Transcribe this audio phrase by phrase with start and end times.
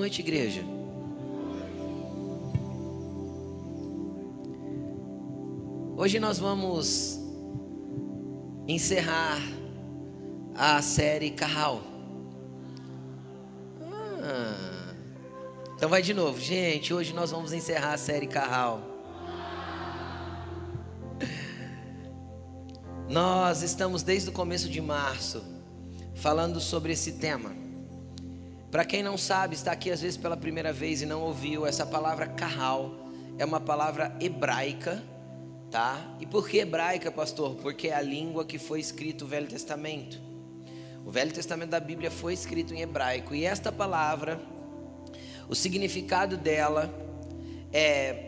[0.00, 0.64] noite, igreja.
[5.94, 7.20] Hoje nós vamos
[8.66, 9.38] encerrar
[10.54, 11.82] a série Carral.
[14.22, 14.94] Ah,
[15.76, 16.94] então vai de novo, gente.
[16.94, 18.80] Hoje nós vamos encerrar a série Carral.
[23.06, 25.44] Nós estamos desde o começo de março
[26.14, 27.69] falando sobre esse tema.
[28.70, 31.84] Para quem não sabe, está aqui às vezes pela primeira vez e não ouviu, essa
[31.84, 32.94] palavra carral
[33.36, 35.02] é uma palavra hebraica,
[35.70, 35.98] tá?
[36.20, 37.56] E por que hebraica, pastor?
[37.56, 40.20] Porque é a língua que foi escrito o Velho Testamento.
[41.04, 44.40] O Velho Testamento da Bíblia foi escrito em hebraico e esta palavra,
[45.48, 46.94] o significado dela
[47.72, 48.26] é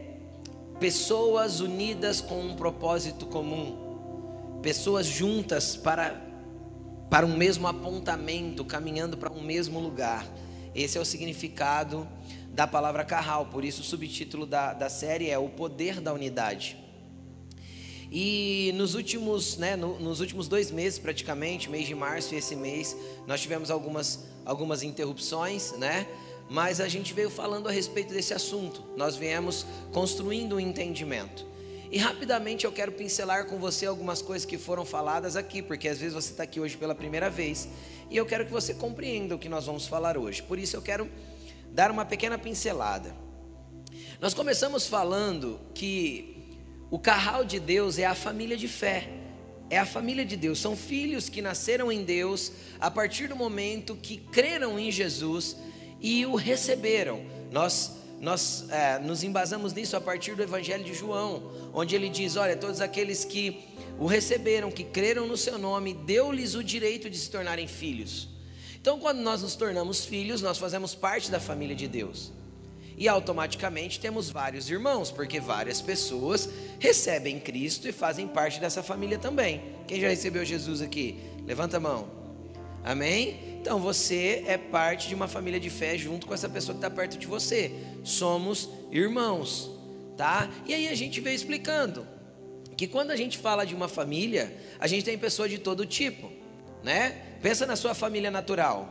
[0.80, 6.31] pessoas unidas com um propósito comum, pessoas juntas para
[7.12, 10.26] para um mesmo apontamento, caminhando para um mesmo lugar.
[10.74, 12.08] Esse é o significado
[12.48, 16.74] da palavra carral, por isso o subtítulo da, da série é O Poder da Unidade.
[18.10, 22.56] E nos últimos, né, no, nos últimos dois meses, praticamente, mês de março e esse
[22.56, 26.06] mês, nós tivemos algumas, algumas interrupções, né?
[26.48, 28.82] Mas a gente veio falando a respeito desse assunto.
[28.96, 31.51] Nós viemos construindo um entendimento.
[31.92, 35.98] E rapidamente eu quero pincelar com você algumas coisas que foram faladas aqui, porque às
[35.98, 37.68] vezes você está aqui hoje pela primeira vez
[38.10, 40.42] e eu quero que você compreenda o que nós vamos falar hoje.
[40.42, 41.06] Por isso eu quero
[41.70, 43.14] dar uma pequena pincelada.
[44.22, 46.56] Nós começamos falando que
[46.90, 49.10] o carral de Deus é a família de fé,
[49.68, 53.96] é a família de Deus, são filhos que nasceram em Deus a partir do momento
[53.96, 55.58] que creram em Jesus
[56.00, 57.22] e o receberam.
[57.50, 61.42] Nós nós é, nos embasamos nisso a partir do Evangelho de João,
[61.74, 63.64] onde ele diz: Olha, todos aqueles que
[63.98, 68.28] o receberam, que creram no seu nome, deu-lhes o direito de se tornarem filhos.
[68.80, 72.32] Então, quando nós nos tornamos filhos, nós fazemos parte da família de Deus.
[72.96, 76.48] E automaticamente temos vários irmãos, porque várias pessoas
[76.78, 79.62] recebem Cristo e fazem parte dessa família também.
[79.88, 81.18] Quem já recebeu Jesus aqui?
[81.44, 82.08] Levanta a mão.
[82.84, 83.51] Amém?
[83.62, 86.90] Então você é parte de uma família de fé junto com essa pessoa que está
[86.90, 87.70] perto de você.
[88.02, 89.70] Somos irmãos,
[90.16, 90.50] tá?
[90.66, 92.04] E aí a gente veio explicando
[92.76, 96.28] que quando a gente fala de uma família, a gente tem pessoas de todo tipo,
[96.82, 97.36] né?
[97.40, 98.88] Pensa na sua família natural.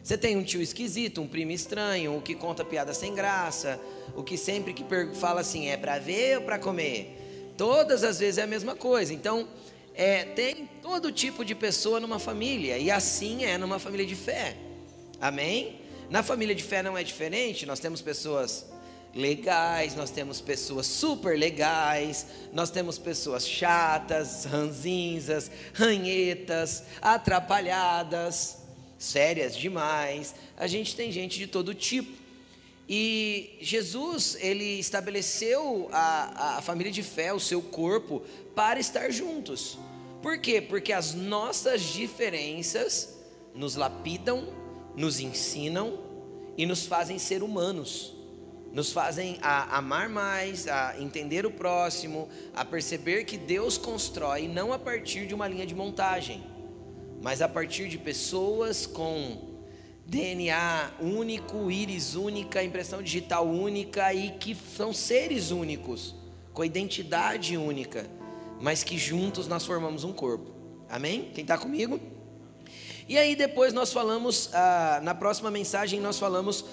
[0.00, 3.80] Você tem um tio esquisito, um primo estranho, o que conta piada sem graça,
[4.14, 4.84] o que sempre que
[5.16, 7.52] fala assim é para ver ou para comer.
[7.56, 9.12] Todas as vezes é a mesma coisa.
[9.12, 9.48] Então,
[9.94, 14.56] é, tem todo tipo de pessoa numa família, e assim é numa família de fé.
[15.20, 15.80] Amém?
[16.10, 18.66] Na família de fé não é diferente, nós temos pessoas
[19.14, 28.58] legais, nós temos pessoas super legais, nós temos pessoas chatas, ranzinzas, ranhetas, atrapalhadas,
[28.98, 30.34] sérias demais.
[30.56, 32.22] A gente tem gente de todo tipo.
[32.88, 38.22] E Jesus, ele estabeleceu a, a família de fé, o seu corpo,
[38.54, 39.78] para estar juntos.
[40.22, 40.60] Por quê?
[40.60, 43.18] Porque as nossas diferenças
[43.54, 44.48] nos lapidam,
[44.96, 45.98] nos ensinam
[46.56, 48.14] e nos fazem ser humanos.
[48.72, 54.72] Nos fazem a amar mais, a entender o próximo, a perceber que Deus constrói não
[54.72, 56.42] a partir de uma linha de montagem,
[57.20, 59.52] mas a partir de pessoas com
[60.06, 66.14] DNA único, íris única, impressão digital única e que são seres únicos,
[66.54, 68.08] com identidade única,
[68.62, 70.50] mas que juntos nós formamos um corpo.
[70.88, 71.30] Amém?
[71.34, 72.00] Quem está comigo?
[73.08, 76.64] E aí depois nós falamos, ah, na próxima mensagem nós falamos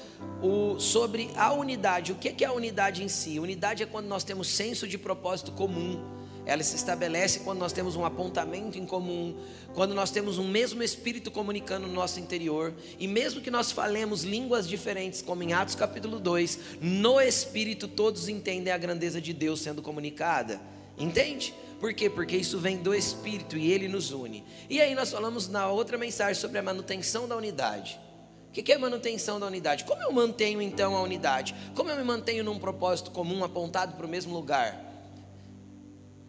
[0.41, 2.13] o, sobre a unidade.
[2.13, 3.39] O que é a unidade em si?
[3.39, 5.99] Unidade é quando nós temos senso de propósito comum
[6.49, 9.37] ela se estabelece quando nós temos um apontamento em comum,
[9.75, 14.23] quando nós temos um mesmo espírito comunicando no nosso interior, e mesmo que nós falemos
[14.23, 19.61] línguas diferentes, como em Atos capítulo 2, no espírito todos entendem a grandeza de Deus
[19.61, 20.59] sendo comunicada.
[20.97, 21.53] Entende?
[21.79, 22.09] Por quê?
[22.09, 24.43] Porque isso vem do Espírito e ele nos une.
[24.69, 27.99] E aí nós falamos na outra mensagem sobre a manutenção da unidade.
[28.49, 29.85] O que é manutenção da unidade?
[29.85, 31.55] Como eu mantenho então a unidade?
[31.75, 34.89] Como eu me mantenho num propósito comum apontado para o mesmo lugar?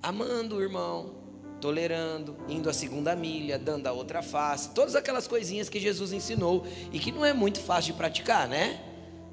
[0.02, 1.14] amando o irmão,
[1.60, 6.66] tolerando, indo a segunda milha, dando a outra face, todas aquelas coisinhas que Jesus ensinou
[6.92, 8.80] e que não é muito fácil de praticar, né?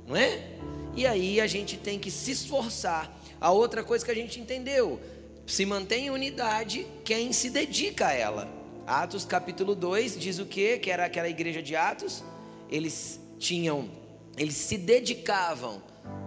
[0.06, 0.42] Não é?
[0.96, 3.16] E aí a gente tem que se esforçar.
[3.40, 5.00] A outra coisa que a gente entendeu,
[5.48, 8.48] se mantém em unidade quem se dedica a ela.
[8.86, 10.78] Atos capítulo 2 diz o que?
[10.78, 12.24] Que era aquela igreja de Atos,
[12.70, 13.90] eles tinham,
[14.38, 15.82] eles se dedicavam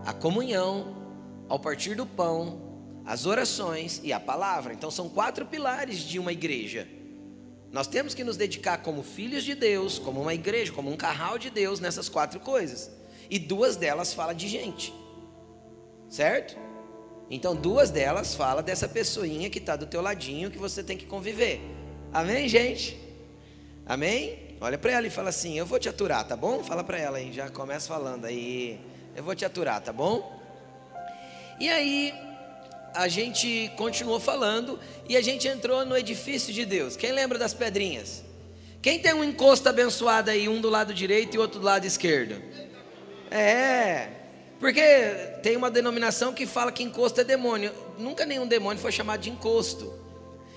[0.07, 0.97] à comunhão,
[1.49, 2.61] ao partir do pão,
[3.05, 4.73] as orações e a palavra.
[4.73, 6.89] Então são quatro pilares de uma igreja.
[7.71, 11.39] Nós temos que nos dedicar como filhos de Deus, como uma igreja, como um carral
[11.39, 12.91] de Deus nessas quatro coisas.
[13.29, 14.93] e duas delas falam de gente.
[16.09, 16.70] Certo?
[17.31, 21.07] Então, duas delas falam dessa pessoinha que está do teu ladinho que você tem que
[21.07, 21.61] conviver.
[22.13, 22.99] Amém, gente?
[23.87, 24.57] Amém?
[24.61, 26.65] Olha para ela e fala assim: Eu vou te aturar, tá bom?
[26.65, 28.81] Fala para ela aí, já começa falando aí.
[29.15, 30.41] Eu vou te aturar, tá bom?
[31.61, 32.13] E aí,
[32.95, 34.79] a gente continuou falando
[35.09, 36.97] e a gente entrou no edifício de Deus.
[36.97, 38.25] Quem lembra das pedrinhas?
[38.83, 42.43] Quem tem um encosto abençoado aí, um do lado direito e outro do lado esquerdo?
[43.31, 44.09] É,
[44.61, 44.83] porque
[45.43, 47.73] tem uma denominação que fala que encosto é demônio.
[47.99, 49.91] Nunca nenhum demônio foi chamado de encosto.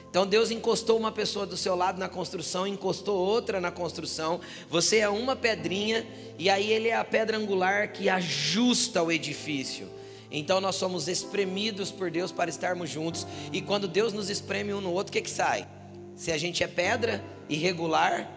[0.09, 4.41] Então Deus encostou uma pessoa do seu lado na construção, encostou outra na construção.
[4.69, 6.05] Você é uma pedrinha
[6.37, 9.89] e aí ele é a pedra angular que ajusta o edifício.
[10.29, 13.25] Então nós somos espremidos por Deus para estarmos juntos.
[13.53, 15.65] E quando Deus nos espreme um no outro, o que, que sai?
[16.15, 18.29] Se a gente é pedra, irregular,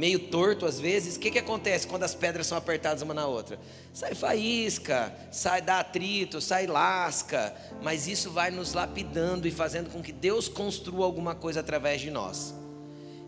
[0.00, 3.26] meio torto às vezes, o que, que acontece quando as pedras são apertadas uma na
[3.26, 3.60] outra?
[3.92, 10.02] Sai faísca, sai dá atrito, sai lasca, mas isso vai nos lapidando e fazendo com
[10.02, 12.54] que Deus construa alguma coisa através de nós.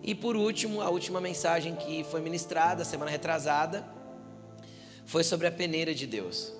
[0.02, 3.86] E por último, a última mensagem que foi ministrada semana retrasada
[5.04, 6.54] foi sobre a peneira de Deus.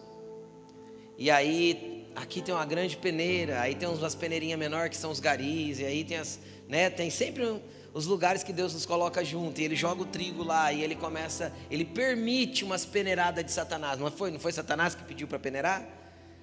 [1.17, 5.21] E aí, aqui tem uma grande peneira, aí tem umas peneirinhas menor que são os
[5.21, 6.39] garis, e aí tem as,
[6.69, 7.59] né, tem sempre um,
[7.95, 10.95] os lugares que Deus nos coloca junto, e ele joga o trigo lá, e ele
[10.95, 13.99] começa, ele permite umas peneiradas de Satanás.
[13.99, 15.87] Não foi, não foi Satanás que pediu para peneirar?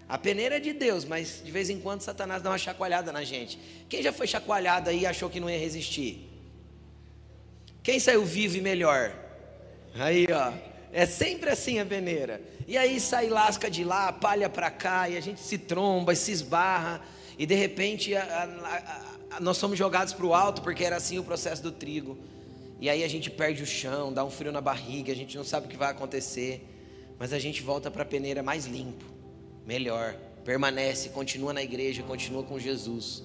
[0.07, 3.23] A peneira é de Deus, mas de vez em quando Satanás dá uma chacoalhada na
[3.23, 3.59] gente.
[3.87, 6.27] Quem já foi chacoalhado aí e achou que não ia resistir?
[7.81, 9.13] Quem saiu vivo e melhor?
[9.95, 10.53] Aí, ó.
[10.91, 12.41] É sempre assim a peneira.
[12.67, 16.31] E aí sai lasca de lá, palha para cá, e a gente se tromba, se
[16.31, 17.01] esbarra,
[17.37, 19.08] e de repente a, a,
[19.39, 22.17] nós somos jogados para o alto, porque era assim o processo do trigo.
[22.79, 25.43] E aí a gente perde o chão, dá um frio na barriga, a gente não
[25.43, 26.65] sabe o que vai acontecer,
[27.17, 29.05] mas a gente volta para a peneira mais limpo,
[29.65, 30.15] melhor,
[30.45, 33.23] permanece, continua na igreja, continua com Jesus.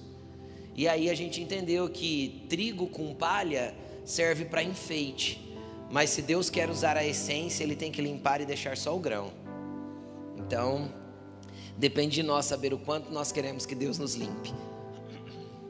[0.75, 3.73] E aí a gente entendeu que trigo com palha
[4.03, 5.45] serve para enfeite
[5.89, 8.99] mas se Deus quer usar a essência, Ele tem que limpar e deixar só o
[8.99, 9.31] grão.
[10.37, 10.91] Então,
[11.77, 14.53] depende de nós saber o quanto nós queremos que Deus nos limpe.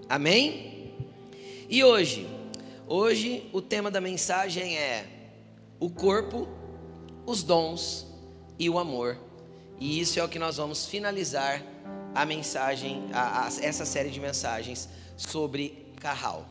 [0.07, 0.94] Amém?
[1.68, 2.28] E hoje?
[2.88, 5.07] Hoje o tema da mensagem é
[5.80, 6.48] o corpo,
[7.25, 8.06] os dons
[8.60, 9.18] e o amor.
[9.80, 11.63] E isso é o que nós vamos finalizar
[12.13, 14.88] a mensagem, a, a, essa série de mensagens
[15.18, 16.48] sobre Carral.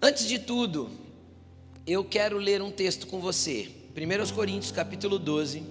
[0.00, 0.90] Antes de tudo,
[1.86, 3.70] eu quero ler um texto com você.
[3.96, 5.62] 1 Coríntios capítulo 12.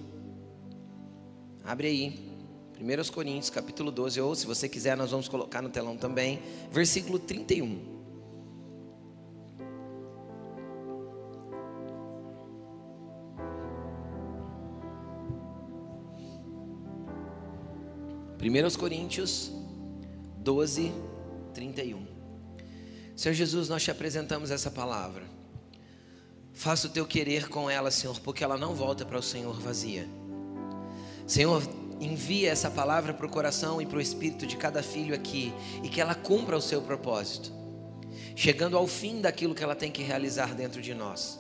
[1.66, 2.31] Abre aí.
[2.82, 6.42] 1 Coríntios capítulo 12, ou se você quiser, nós vamos colocar no telão também.
[6.72, 8.02] Versículo 31.
[18.40, 19.52] Primeiros Coríntios
[20.38, 20.92] 12,
[21.54, 22.04] 31.
[23.16, 25.24] Senhor Jesus, nós te apresentamos essa palavra.
[26.52, 30.08] Faça o teu querer com ela, Senhor, porque ela não volta para o Senhor vazia.
[31.28, 31.62] Senhor,
[32.02, 35.90] envia essa palavra para o coração e para o espírito de cada filho aqui e
[35.90, 37.52] que ela cumpra o seu propósito,
[38.36, 41.40] chegando ao fim daquilo que ela tem que realizar dentro de nós.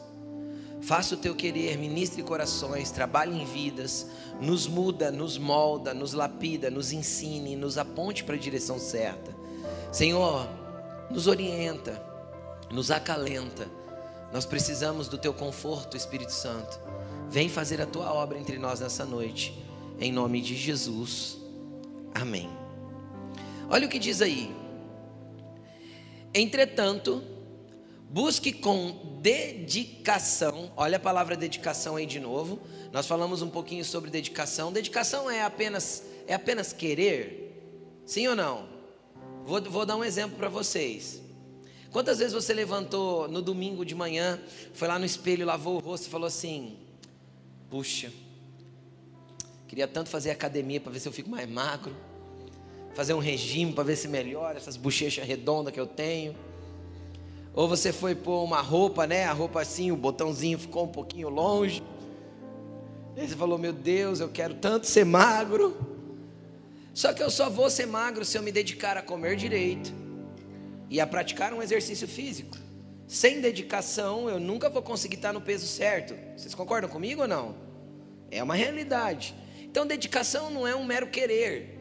[0.81, 4.07] Faça o teu querer, ministre corações, trabalhe em vidas,
[4.39, 9.35] nos muda, nos molda, nos lapida, nos ensine, nos aponte para a direção certa.
[9.91, 10.47] Senhor,
[11.11, 12.01] nos orienta,
[12.71, 13.81] nos acalenta
[14.31, 16.79] nós precisamos do teu conforto, Espírito Santo.
[17.29, 19.53] Vem fazer a tua obra entre nós nessa noite,
[20.01, 21.37] em nome de Jesus.
[22.13, 22.49] Amém.
[23.69, 24.51] Olha o que diz aí.
[26.33, 27.23] Entretanto,
[28.09, 30.71] busque com dedicação.
[30.75, 32.59] Olha a palavra dedicação aí de novo.
[32.91, 34.73] Nós falamos um pouquinho sobre dedicação.
[34.73, 38.01] Dedicação é apenas é apenas querer?
[38.05, 38.67] Sim ou não?
[39.45, 41.21] Vou, vou dar um exemplo para vocês.
[41.91, 44.39] Quantas vezes você levantou no domingo de manhã,
[44.73, 46.77] foi lá no espelho, lavou o rosto e falou assim:
[47.69, 48.11] Puxa,
[49.71, 51.95] queria tanto fazer academia para ver se eu fico mais magro,
[52.93, 56.35] fazer um regime para ver se melhora essas bochechas redondas que eu tenho.
[57.53, 59.23] Ou você foi pôr uma roupa, né?
[59.23, 61.81] A roupa assim, o botãozinho ficou um pouquinho longe.
[63.15, 65.77] E você falou: Meu Deus, eu quero tanto ser magro.
[66.93, 69.93] Só que eu só vou ser magro se eu me dedicar a comer direito
[70.89, 72.57] e a praticar um exercício físico.
[73.07, 76.13] Sem dedicação, eu nunca vou conseguir estar no peso certo.
[76.35, 77.55] Vocês concordam comigo ou não?
[78.29, 79.33] É uma realidade.
[79.71, 81.79] Então, dedicação não é um mero querer.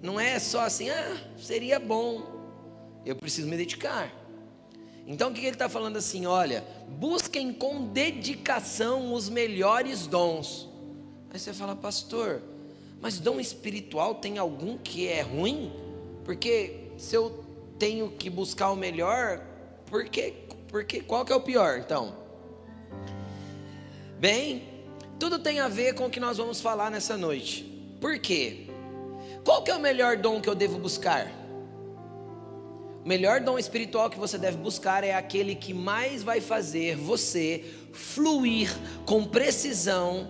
[0.00, 2.22] Não é só assim, ah, seria bom.
[3.04, 4.12] Eu preciso me dedicar.
[5.08, 6.26] Então o que ele está falando assim?
[6.26, 10.68] Olha, busquem com dedicação os melhores dons.
[11.30, 12.42] Aí você fala, pastor,
[13.00, 15.72] mas dom espiritual tem algum que é ruim?
[16.26, 17.42] Porque se eu
[17.78, 19.42] tenho que buscar o melhor,
[19.86, 20.34] por que,
[21.06, 22.14] qual que é o pior então?
[24.20, 24.67] Bem,
[25.18, 27.64] tudo tem a ver com o que nós vamos falar nessa noite.
[28.00, 28.66] Por quê?
[29.44, 31.26] Qual que é o melhor dom que eu devo buscar?
[33.04, 37.64] O melhor dom espiritual que você deve buscar é aquele que mais vai fazer você
[37.92, 38.70] fluir
[39.06, 40.28] com precisão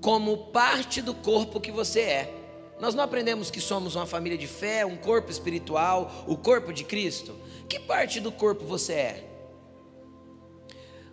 [0.00, 2.34] como parte do corpo que você é.
[2.80, 6.84] Nós não aprendemos que somos uma família de fé, um corpo espiritual, o corpo de
[6.84, 7.34] Cristo?
[7.68, 9.24] Que parte do corpo você é?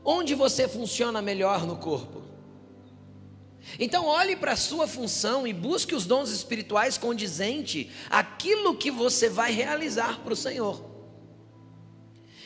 [0.04, 2.22] Onde você funciona melhor no corpo?
[3.80, 9.30] Então olhe para a sua função e busque os dons espirituais condizente aquilo que você
[9.30, 10.84] vai realizar para o Senhor.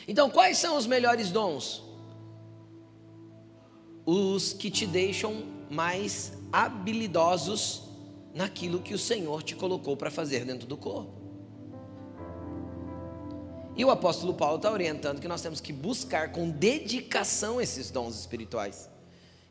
[0.06, 1.82] Então, quais são os melhores dons?
[4.04, 7.84] Os que te deixam mais habilidosos
[8.34, 11.22] naquilo que o Senhor te colocou para fazer dentro do corpo.
[13.76, 18.18] E o apóstolo Paulo está orientando que nós temos que buscar com dedicação esses dons
[18.18, 18.91] espirituais.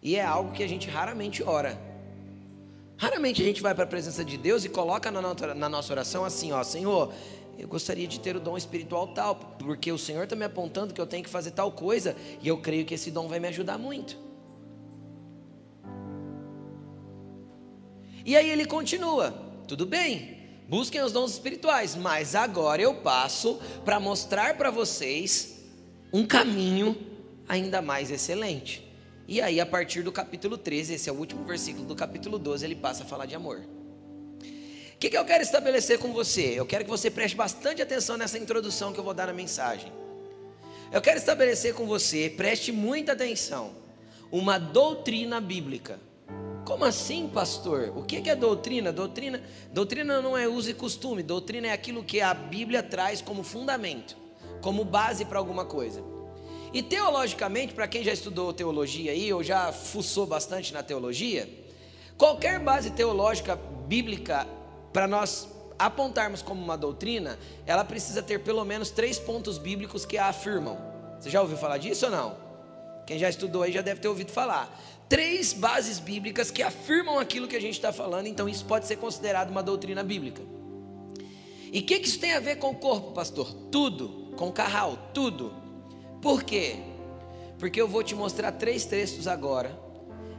[0.02, 1.80] E é algo que a gente raramente ora.
[2.98, 6.52] Raramente a gente vai para a presença de Deus e coloca na nossa oração assim:
[6.52, 7.14] ó, Senhor,
[7.58, 11.02] eu gostaria de ter o dom espiritual tal, porque o Senhor está me apontando que
[11.02, 13.78] eu tenho que fazer tal coisa e eu creio que esse dom vai me ajudar
[13.78, 14.18] muito.
[18.26, 19.32] E aí ele continua:
[19.68, 25.60] tudo bem, busquem os dons espirituais, mas agora eu passo para mostrar para vocês
[26.14, 26.96] um caminho
[27.48, 28.91] ainda mais excelente.
[29.28, 32.66] E aí, a partir do capítulo 13, esse é o último versículo do capítulo 12,
[32.66, 33.60] ele passa a falar de amor.
[33.60, 36.54] O que, que eu quero estabelecer com você?
[36.60, 39.92] Eu quero que você preste bastante atenção nessa introdução que eu vou dar na mensagem.
[40.92, 43.72] Eu quero estabelecer com você, preste muita atenção,
[44.32, 46.00] uma doutrina bíblica.
[46.66, 47.92] Como assim, pastor?
[47.98, 48.92] O que é doutrina?
[48.92, 49.42] Doutrina,
[49.74, 51.24] doutrina não é uso e costume.
[51.24, 54.16] Doutrina é aquilo que a Bíblia traz como fundamento,
[54.62, 56.04] como base para alguma coisa.
[56.74, 61.50] E teologicamente, para quem já estudou teologia aí, ou já fuçou bastante na teologia,
[62.18, 64.48] qualquer base teológica bíblica
[64.94, 70.18] para nós apontarmos como uma doutrina, ela precisa ter pelo menos três pontos bíblicos que
[70.18, 70.78] a afirmam.
[71.20, 72.38] Você já ouviu falar disso ou não?
[73.06, 74.80] Quem já estudou aí já deve ter ouvido falar.
[75.10, 78.96] Três bases bíblicas que afirmam aquilo que a gente está falando, então isso pode ser
[78.96, 80.42] considerado uma doutrina bíblica.
[81.74, 83.52] E o que, que isso tem a ver com o corpo, pastor?
[83.72, 85.61] Tudo, com o carral, tudo.
[86.22, 86.76] Por quê?
[87.58, 89.78] Porque eu vou te mostrar três textos agora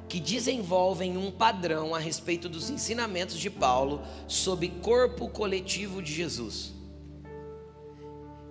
[0.08, 6.72] que desenvolvem um padrão a respeito dos ensinamentos de Paulo sobre corpo coletivo de Jesus.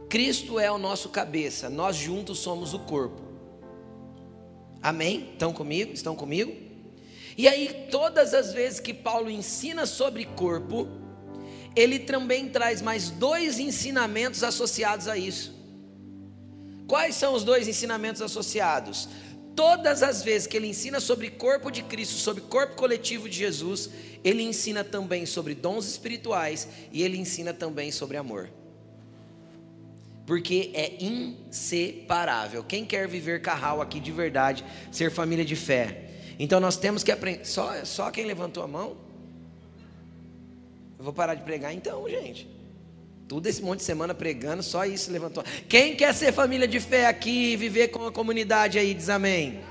[0.09, 3.21] Cristo é o nosso cabeça, nós juntos somos o corpo.
[4.81, 5.29] Amém?
[5.33, 5.93] Estão comigo?
[5.93, 6.51] Estão comigo?
[7.37, 10.87] E aí, todas as vezes que Paulo ensina sobre corpo,
[11.75, 15.60] ele também traz mais dois ensinamentos associados a isso.
[16.91, 19.07] Quais são os dois ensinamentos associados?
[19.55, 23.89] Todas as vezes que ele ensina sobre corpo de Cristo, sobre corpo coletivo de Jesus,
[24.25, 28.49] ele ensina também sobre dons espirituais e ele ensina também sobre amor.
[30.25, 32.61] Porque é inseparável.
[32.61, 36.09] Quem quer viver carral aqui de verdade, ser família de fé?
[36.37, 37.45] Então nós temos que aprender.
[37.45, 38.97] Só, só quem levantou a mão?
[40.99, 42.49] Eu vou parar de pregar então, gente.
[43.31, 45.41] Tudo esse monte de semana pregando, só isso levantou.
[45.69, 49.61] Quem quer ser família de fé aqui viver com a comunidade aí, diz amém.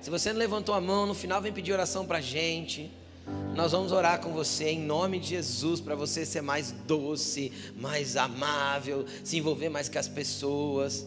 [0.00, 2.90] Se você não levantou a mão, no final vem pedir oração para gente.
[3.54, 8.16] Nós vamos orar com você em nome de Jesus para você ser mais doce, mais
[8.16, 11.06] amável, se envolver mais com as pessoas.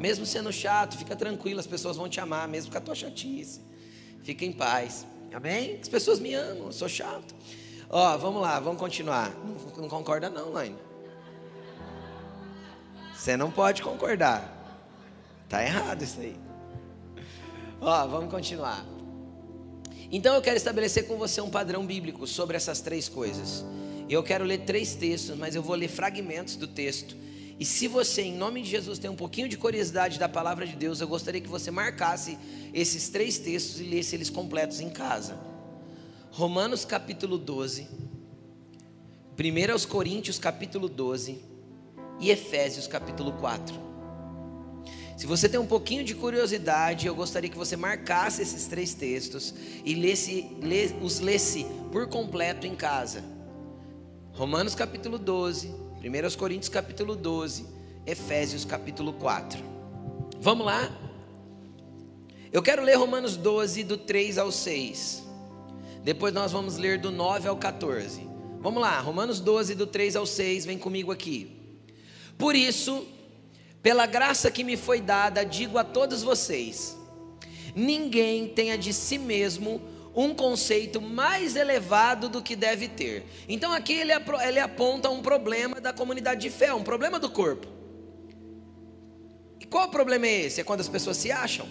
[0.00, 3.60] Mesmo sendo chato, fica tranquilo, as pessoas vão te amar, mesmo com a tua chatice.
[4.24, 5.06] Fica em paz.
[5.32, 5.78] Amém?
[5.80, 7.32] As pessoas me amam, eu sou chato.
[7.90, 9.30] Ó, vamos lá, vamos continuar.
[9.44, 10.76] Não, não concorda não, Laine.
[13.14, 14.50] Você não pode concordar.
[15.48, 16.36] Tá errado isso aí.
[17.80, 18.84] Ó, vamos continuar.
[20.10, 23.64] Então eu quero estabelecer com você um padrão bíblico sobre essas três coisas.
[24.08, 27.16] Eu quero ler três textos, mas eu vou ler fragmentos do texto.
[27.58, 30.74] E se você, em nome de Jesus, tem um pouquinho de curiosidade da palavra de
[30.74, 32.36] Deus, eu gostaria que você marcasse
[32.72, 35.38] esses três textos e lesse eles completos em casa.
[36.36, 37.86] Romanos capítulo 12,
[39.38, 41.38] 1 aos Coríntios capítulo 12
[42.18, 43.72] e Efésios capítulo 4.
[45.16, 49.54] Se você tem um pouquinho de curiosidade, eu gostaria que você marcasse esses três textos
[49.84, 50.50] e lesse,
[51.00, 53.22] os lesse por completo em casa.
[54.32, 57.64] Romanos capítulo 12, 1 Coríntios capítulo 12,
[58.04, 59.62] Efésios capítulo 4.
[60.40, 60.90] Vamos lá?
[62.52, 65.23] Eu quero ler Romanos 12, do 3 ao 6.
[66.04, 68.28] Depois nós vamos ler do 9 ao 14.
[68.60, 71.50] Vamos lá, Romanos 12, do 3 ao 6, vem comigo aqui.
[72.36, 73.06] Por isso,
[73.82, 76.94] pela graça que me foi dada, digo a todos vocês:
[77.74, 79.80] ninguém tenha de si mesmo
[80.14, 83.24] um conceito mais elevado do que deve ter.
[83.48, 84.12] Então aqui ele,
[84.46, 87.66] ele aponta um problema da comunidade de fé, um problema do corpo.
[89.58, 90.60] E qual o problema é esse?
[90.60, 91.66] É quando as pessoas se acham.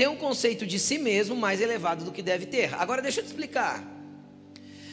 [0.00, 2.72] Tem um conceito de si mesmo mais elevado do que deve ter.
[2.76, 3.86] Agora deixa eu te explicar.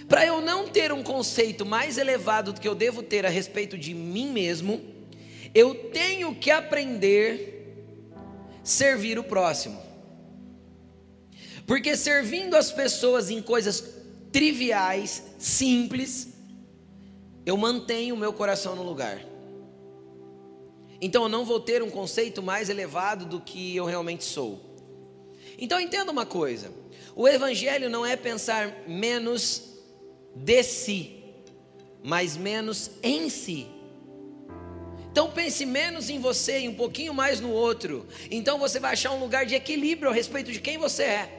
[0.05, 3.77] Para eu não ter um conceito mais elevado do que eu devo ter a respeito
[3.77, 4.81] de mim mesmo,
[5.55, 7.73] eu tenho que aprender
[8.13, 9.81] a servir o próximo.
[11.65, 13.81] Porque servindo as pessoas em coisas
[14.29, 16.33] triviais, simples,
[17.45, 19.25] eu mantenho o meu coração no lugar.
[20.99, 24.66] Então eu não vou ter um conceito mais elevado do que eu realmente sou.
[25.57, 26.71] Então entenda uma coisa:
[27.15, 29.63] o Evangelho não é pensar menos
[30.35, 31.23] de si,
[32.03, 33.67] mas menos em si.
[35.11, 38.05] Então pense menos em você e um pouquinho mais no outro.
[38.29, 41.33] Então você vai achar um lugar de equilíbrio a respeito de quem você é.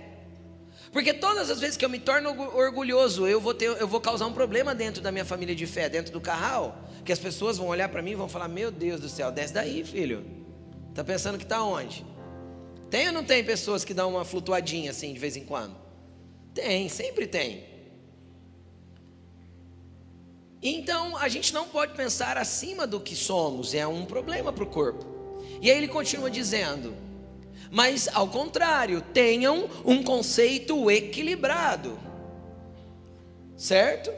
[0.91, 4.27] Porque todas as vezes que eu me torno orgulhoso, eu vou, ter, eu vou causar
[4.27, 7.69] um problema dentro da minha família de fé, dentro do carral, que as pessoas vão
[7.69, 10.25] olhar para mim e vão falar: Meu Deus do céu, desce daí, filho.
[10.95, 12.05] Tá pensando que está onde?
[12.91, 15.77] Tem ou não tem pessoas que dão uma flutuadinha assim de vez em quando?
[16.55, 17.65] Tem, sempre tem.
[20.63, 24.67] Então a gente não pode pensar acima do que somos, é um problema para o
[24.67, 25.07] corpo.
[25.61, 26.95] E aí ele continua dizendo:
[27.71, 31.99] mas ao contrário, tenham um conceito equilibrado,
[33.57, 34.11] certo?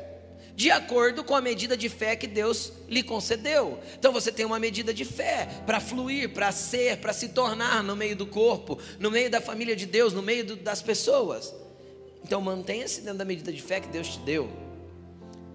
[0.60, 3.80] De acordo com a medida de fé que Deus lhe concedeu.
[3.98, 7.96] Então você tem uma medida de fé para fluir, para ser, para se tornar no
[7.96, 11.54] meio do corpo, no meio da família de Deus, no meio do, das pessoas.
[12.22, 14.50] Então mantenha-se dentro da medida de fé que Deus te deu,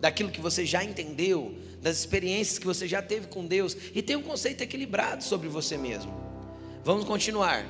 [0.02, 4.18] daquilo que você já entendeu, das experiências que você já teve com Deus, e tenha
[4.18, 6.12] um conceito equilibrado sobre você mesmo.
[6.84, 7.64] Vamos continuar.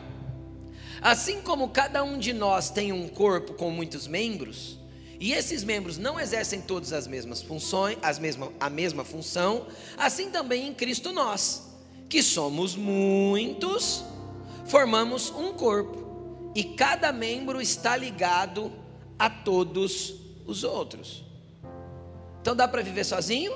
[1.01, 4.79] Assim como cada um de nós tem um corpo com muitos membros,
[5.19, 10.29] e esses membros não exercem todas as mesmas funções, as mesma, a mesma função, assim
[10.29, 11.63] também em Cristo nós,
[12.09, 14.03] que somos muitos,
[14.65, 18.71] formamos um corpo, e cada membro está ligado
[19.17, 21.23] a todos os outros.
[22.41, 23.53] Então dá para viver sozinho?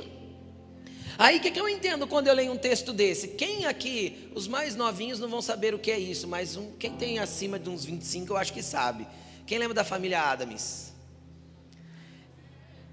[1.18, 3.28] Aí o que, que eu entendo quando eu leio um texto desse?
[3.28, 6.94] Quem aqui, os mais novinhos não vão saber o que é isso, mas um, quem
[6.94, 9.06] tem acima de uns 25 eu acho que sabe.
[9.46, 10.89] Quem lembra da família Adams?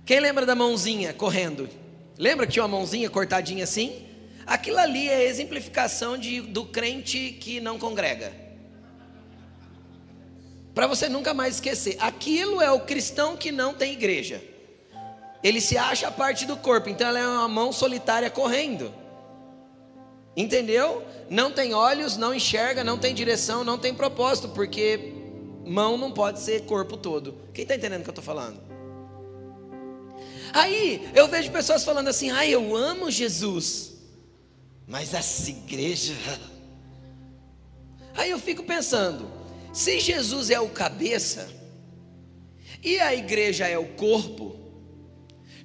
[0.07, 1.69] Quem lembra da mãozinha correndo?
[2.17, 4.07] Lembra que tinha uma mãozinha cortadinha assim?
[4.47, 8.33] Aquilo ali é exemplificação de, do crente que não congrega.
[10.73, 14.41] Para você nunca mais esquecer, aquilo é o cristão que não tem igreja.
[15.43, 18.95] Ele se acha parte do corpo, então ela é uma mão solitária correndo.
[20.37, 21.05] Entendeu?
[21.29, 25.13] Não tem olhos, não enxerga, não tem direção, não tem propósito, porque
[25.65, 27.35] mão não pode ser corpo todo.
[27.53, 28.66] Quem está entendendo o que eu estou falando?
[30.57, 33.95] Aí eu vejo pessoas falando assim: ai, eu amo Jesus,
[34.87, 36.15] mas essa igreja.
[38.15, 39.31] Aí eu fico pensando:
[39.73, 41.49] se Jesus é o cabeça,
[42.83, 44.67] e a igreja é o corpo,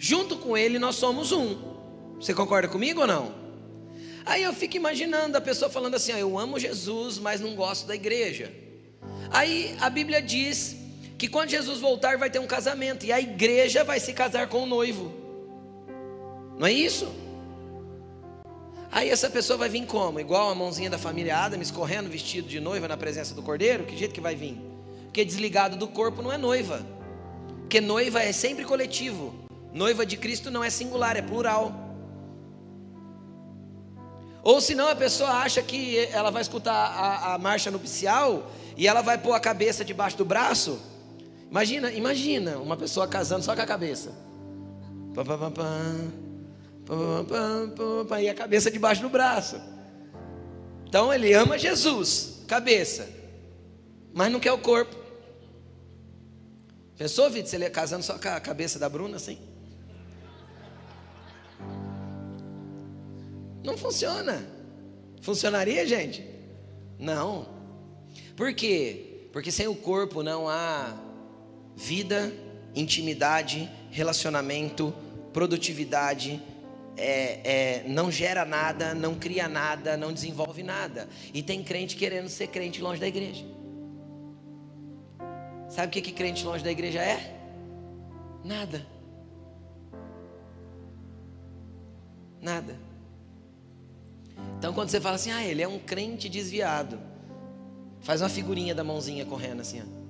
[0.03, 1.55] Junto com ele nós somos um.
[2.19, 3.35] Você concorda comigo ou não?
[4.25, 7.85] Aí eu fico imaginando a pessoa falando assim: ah, Eu amo Jesus, mas não gosto
[7.85, 8.51] da igreja.
[9.29, 10.75] Aí a Bíblia diz
[11.21, 14.63] que quando Jesus voltar vai ter um casamento e a igreja vai se casar com
[14.63, 15.13] o noivo.
[16.57, 17.13] Não é isso?
[18.91, 20.19] Aí essa pessoa vai vir como?
[20.19, 23.83] Igual a mãozinha da família Adams correndo vestido de noiva na presença do cordeiro?
[23.83, 24.59] Que jeito que vai vir?
[25.03, 26.83] Porque desligado do corpo não é noiva.
[27.59, 29.35] Porque noiva é sempre coletivo.
[29.71, 31.71] Noiva de Cristo não é singular, é plural.
[34.41, 39.03] Ou senão a pessoa acha que ela vai escutar a, a marcha nupcial e ela
[39.03, 40.89] vai pôr a cabeça debaixo do braço.
[41.51, 44.13] Imagina, imagina uma pessoa casando só com a cabeça.
[48.21, 49.61] e a cabeça debaixo do braço.
[50.87, 53.09] Então ele ama Jesus, cabeça,
[54.13, 54.95] mas não quer o corpo.
[56.97, 59.37] Pensou, Vitor, se ele é casando só com a cabeça da Bruna assim?
[63.61, 64.41] Não funciona.
[65.21, 66.25] Funcionaria, gente?
[66.97, 67.45] Não.
[68.37, 69.27] Por quê?
[69.33, 71.10] Porque sem o corpo não há
[71.75, 72.31] vida,
[72.75, 74.93] intimidade, relacionamento,
[75.33, 76.41] produtividade,
[76.97, 81.07] é, é, não gera nada, não cria nada, não desenvolve nada.
[81.33, 83.45] E tem crente querendo ser crente longe da igreja.
[85.69, 87.39] Sabe o que, que crente longe da igreja é?
[88.43, 88.85] Nada.
[92.41, 92.75] Nada.
[94.57, 96.99] Então quando você fala assim, ah, ele é um crente desviado,
[98.01, 100.00] faz uma figurinha da mãozinha correndo assim, ó.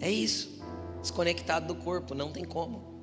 [0.00, 0.60] É isso.
[1.00, 2.96] Desconectado do corpo, não tem como.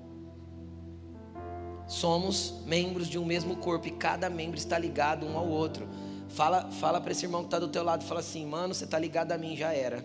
[1.87, 5.87] Somos membros de um mesmo corpo e cada membro está ligado um ao outro.
[6.29, 8.97] Fala, fala para esse irmão que está do teu lado, fala assim, mano, você está
[8.97, 10.03] ligado a mim, já era.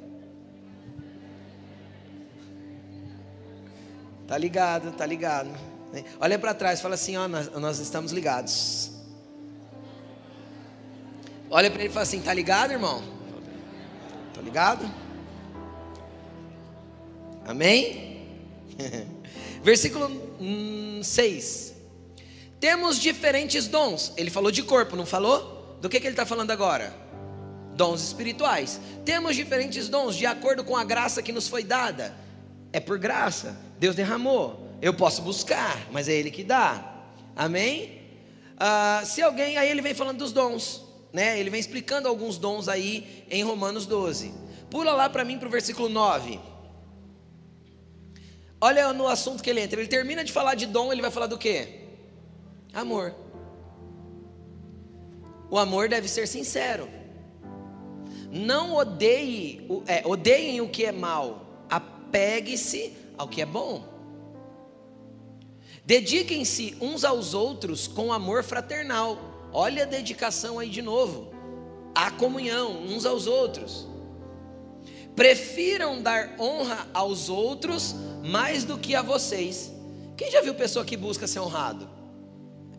[4.27, 5.49] Tá ligado, tá ligado.
[6.21, 8.93] Olha para trás, fala assim, ó, nós, nós estamos ligados.
[11.51, 13.03] Olha para ele e fala assim, tá ligado, irmão?
[14.35, 14.87] Tá ligado?
[17.49, 18.27] Amém?
[19.65, 20.11] Versículo
[21.03, 21.75] 6.
[22.61, 24.13] Temos diferentes dons.
[24.19, 25.79] Ele falou de corpo, não falou?
[25.81, 26.95] Do que, que ele está falando agora?
[27.75, 28.79] Dons espirituais.
[29.03, 32.15] Temos diferentes dons de acordo com a graça que nos foi dada.
[32.71, 33.59] É por graça.
[33.79, 34.69] Deus derramou.
[34.83, 37.07] Eu posso buscar, mas é Ele que dá.
[37.35, 38.03] Amém?
[38.59, 40.85] Ah, se alguém, aí ele vem falando dos dons,
[41.15, 41.41] né?
[41.41, 44.35] Ele vem explicando alguns dons aí em Romanos 12.
[44.69, 46.39] Pula lá para mim para o versículo 9.
[48.61, 49.81] Olha no assunto que ele entra.
[49.81, 51.81] Ele termina de falar de dom, ele vai falar do quê?
[52.73, 53.15] Amor.
[55.51, 56.89] O amor deve ser sincero.
[58.31, 61.67] Não odeie, é, odeiem o que é mal.
[61.71, 63.83] Apegue-se ao que é bom.
[65.85, 69.19] Dediquem-se uns aos outros com amor fraternal.
[69.53, 71.33] Olha a dedicação aí de novo.
[71.95, 73.88] A comunhão uns aos outros.
[75.19, 77.93] Prefiram dar honra aos outros
[78.25, 79.73] mais do que a vocês.
[80.17, 81.89] Quem já viu pessoa que busca ser honrado?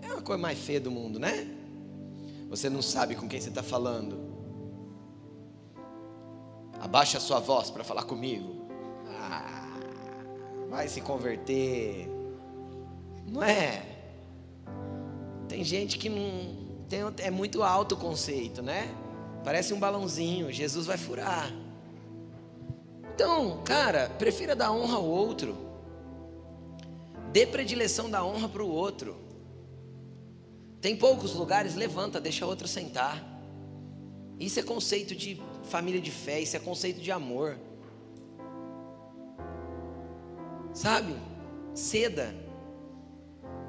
[0.01, 1.45] É uma coisa mais feia do mundo, né?
[2.47, 4.17] Você não sabe com quem você está falando.
[6.79, 8.69] Abaixa a sua voz para falar comigo.
[9.09, 9.77] Ah,
[10.69, 12.09] vai se converter.
[13.27, 13.85] Não é?
[15.49, 16.85] Tem gente que não.
[16.87, 18.87] Tem, é muito alto o conceito, né?
[19.43, 20.49] Parece um balãozinho.
[20.53, 21.51] Jesus vai furar.
[23.21, 25.57] Então, cara, prefira dar honra ao outro.
[27.33, 29.17] Dê predileção da honra para o outro.
[30.79, 33.21] Tem poucos lugares, levanta, deixa outro sentar.
[34.39, 37.59] Isso é conceito de família de fé, isso é conceito de amor.
[40.73, 41.13] Sabe?
[41.75, 42.33] Ceda,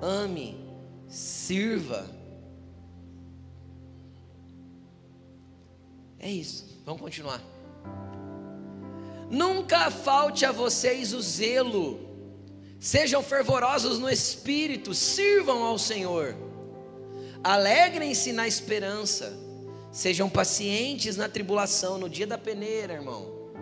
[0.00, 0.64] ame,
[1.08, 2.08] sirva.
[6.20, 6.80] É isso.
[6.84, 7.42] Vamos continuar.
[9.30, 12.00] Nunca falte a vocês o zelo,
[12.80, 16.34] sejam fervorosos no espírito, sirvam ao Senhor,
[17.44, 19.32] alegrem-se na esperança,
[19.92, 23.52] sejam pacientes na tribulação, no dia da peneira, irmão,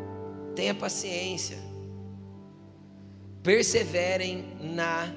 [0.56, 1.58] tenha paciência,
[3.42, 5.12] perseverem na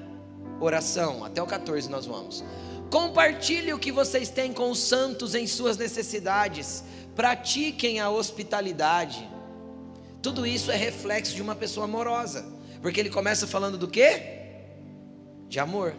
[0.60, 2.44] oração, até o 14 nós vamos.
[2.90, 6.84] Compartilhe o que vocês têm com os santos em suas necessidades,
[7.14, 9.31] pratiquem a hospitalidade
[10.22, 12.46] tudo isso é reflexo de uma pessoa amorosa.
[12.80, 14.22] Porque ele começa falando do quê?
[15.48, 15.94] De amor.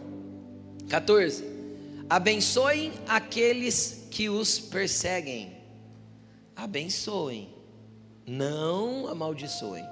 [0.88, 1.44] 14.
[2.08, 5.56] Abençoem aqueles que os perseguem.
[6.56, 7.52] Abençoem,
[8.26, 9.84] não amaldiçoem.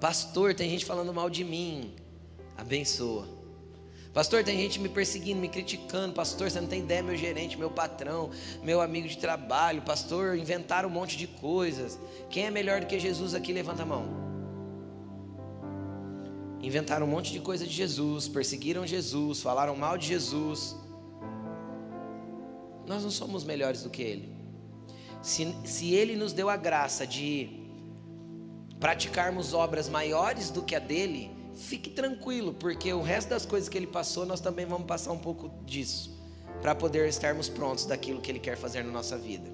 [0.00, 1.94] Pastor, tem gente falando mal de mim.
[2.56, 3.28] Abençoa.
[4.14, 6.14] Pastor, tem gente me perseguindo, me criticando.
[6.14, 8.30] Pastor, você não tem ideia, meu gerente, meu patrão,
[8.62, 9.82] meu amigo de trabalho.
[9.82, 11.98] Pastor, inventaram um monte de coisas.
[12.30, 13.52] Quem é melhor do que Jesus aqui?
[13.52, 14.06] Levanta a mão.
[16.62, 20.76] Inventaram um monte de coisa de Jesus, perseguiram Jesus, falaram mal de Jesus.
[22.86, 24.32] Nós não somos melhores do que Ele.
[25.20, 27.48] Se, se Ele nos deu a graça de
[28.78, 33.78] praticarmos obras maiores do que a dele, fique tranquilo, porque o resto das coisas que
[33.78, 36.18] ele passou, nós também vamos passar um pouco disso,
[36.60, 39.50] para poder estarmos prontos daquilo que ele quer fazer na nossa vida.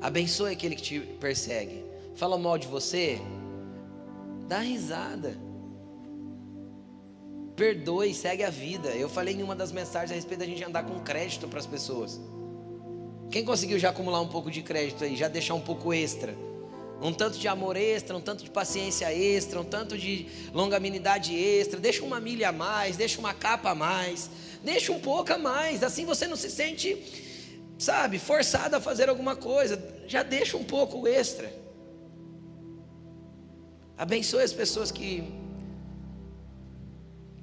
[0.00, 1.84] Abençoe aquele que te persegue.
[2.14, 3.20] Fala mal de você,
[4.46, 5.36] dá risada.
[7.56, 8.90] Perdoe, segue a vida.
[8.90, 11.66] Eu falei em uma das mensagens a respeito da gente andar com crédito para as
[11.66, 12.20] pessoas.
[13.30, 16.34] Quem conseguiu já acumular um pouco de crédito aí, já deixar um pouco extra?
[17.00, 21.78] Um tanto de amor extra, um tanto de paciência extra, um tanto de longanimidade extra,
[21.78, 24.28] deixa uma milha a mais, deixa uma capa a mais,
[24.64, 26.96] deixa um pouco a mais, assim você não se sente,
[27.78, 31.52] sabe, forçado a fazer alguma coisa, já deixa um pouco extra.
[33.96, 35.24] Abençoe as pessoas que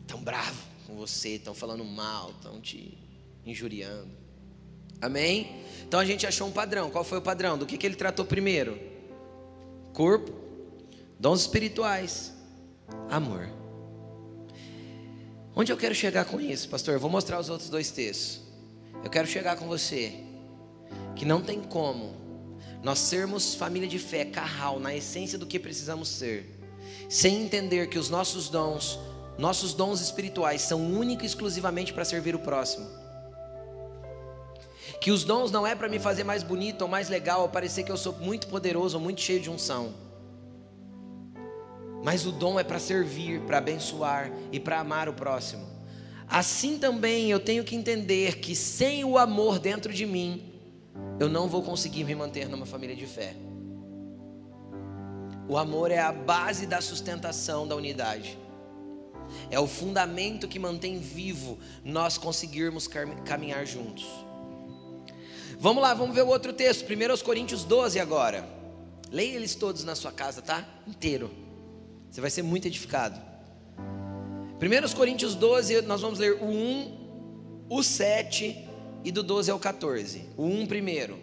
[0.01, 2.97] estão bravos, com você, estão falando mal, estão te
[3.45, 4.25] injuriando.
[5.01, 5.61] Amém?
[5.85, 6.89] Então a gente achou um padrão.
[6.89, 7.57] Qual foi o padrão?
[7.57, 8.94] Do que, que ele tratou primeiro?
[9.95, 10.29] Corpo,
[11.17, 12.33] dons espirituais,
[13.09, 13.49] amor.
[15.55, 16.95] Onde eu quero chegar com isso, pastor?
[16.95, 18.41] Eu vou mostrar os outros dois textos.
[19.01, 20.13] Eu quero chegar com você
[21.15, 22.13] que não tem como
[22.83, 26.59] nós sermos família de fé, carral, na essência do que precisamos ser,
[27.07, 28.99] sem entender que os nossos dons,
[29.37, 32.85] nossos dons espirituais são únicos e exclusivamente para servir o próximo.
[34.99, 37.83] Que os dons não é para me fazer mais bonito ou mais legal, ou parecer
[37.83, 39.93] que eu sou muito poderoso ou muito cheio de unção.
[42.03, 45.65] Mas o dom é para servir, para abençoar e para amar o próximo.
[46.27, 50.53] Assim também eu tenho que entender que sem o amor dentro de mim,
[51.19, 53.35] eu não vou conseguir me manter numa família de fé.
[55.47, 58.37] O amor é a base da sustentação da unidade.
[59.49, 62.87] É o fundamento que mantém vivo nós conseguirmos
[63.25, 64.05] caminhar juntos.
[65.59, 68.47] Vamos lá, vamos ver o outro texto, 1 Coríntios 12 agora.
[69.11, 70.67] Leia eles todos na sua casa, tá?
[70.85, 71.31] Inteiro.
[72.09, 73.19] Você vai ser muito edificado.
[73.77, 78.57] 1 Coríntios 12, nós vamos ler o 1, o 7
[79.03, 80.29] e do 12 ao 14.
[80.37, 81.19] O 1 primeiro.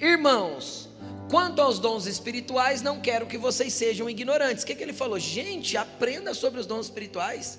[0.00, 0.88] Irmãos,
[1.30, 4.62] quanto aos dons espirituais, não quero que vocês sejam ignorantes.
[4.62, 5.18] O que, que ele falou?
[5.18, 7.58] Gente, aprenda sobre os dons espirituais.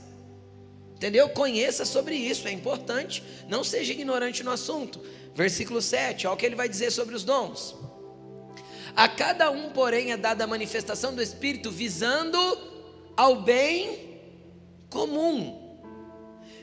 [0.97, 1.29] Entendeu?
[1.29, 3.23] Conheça sobre isso, é importante.
[3.47, 4.99] Não seja ignorante no assunto.
[5.35, 7.75] Versículo 7, olha o que ele vai dizer sobre os dons.
[8.95, 12.39] A cada um, porém, é dada a manifestação do Espírito visando
[13.15, 14.19] ao bem
[14.89, 15.77] comum,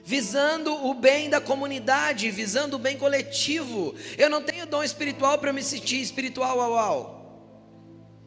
[0.03, 3.94] visando o bem da comunidade, visando o bem coletivo.
[4.18, 7.55] Eu não tenho dom espiritual para me sentir espiritual ao.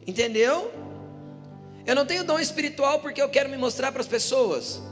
[0.06, 0.72] Entendeu?
[1.84, 4.87] Eu não tenho dom espiritual porque eu quero me mostrar para as pessoas.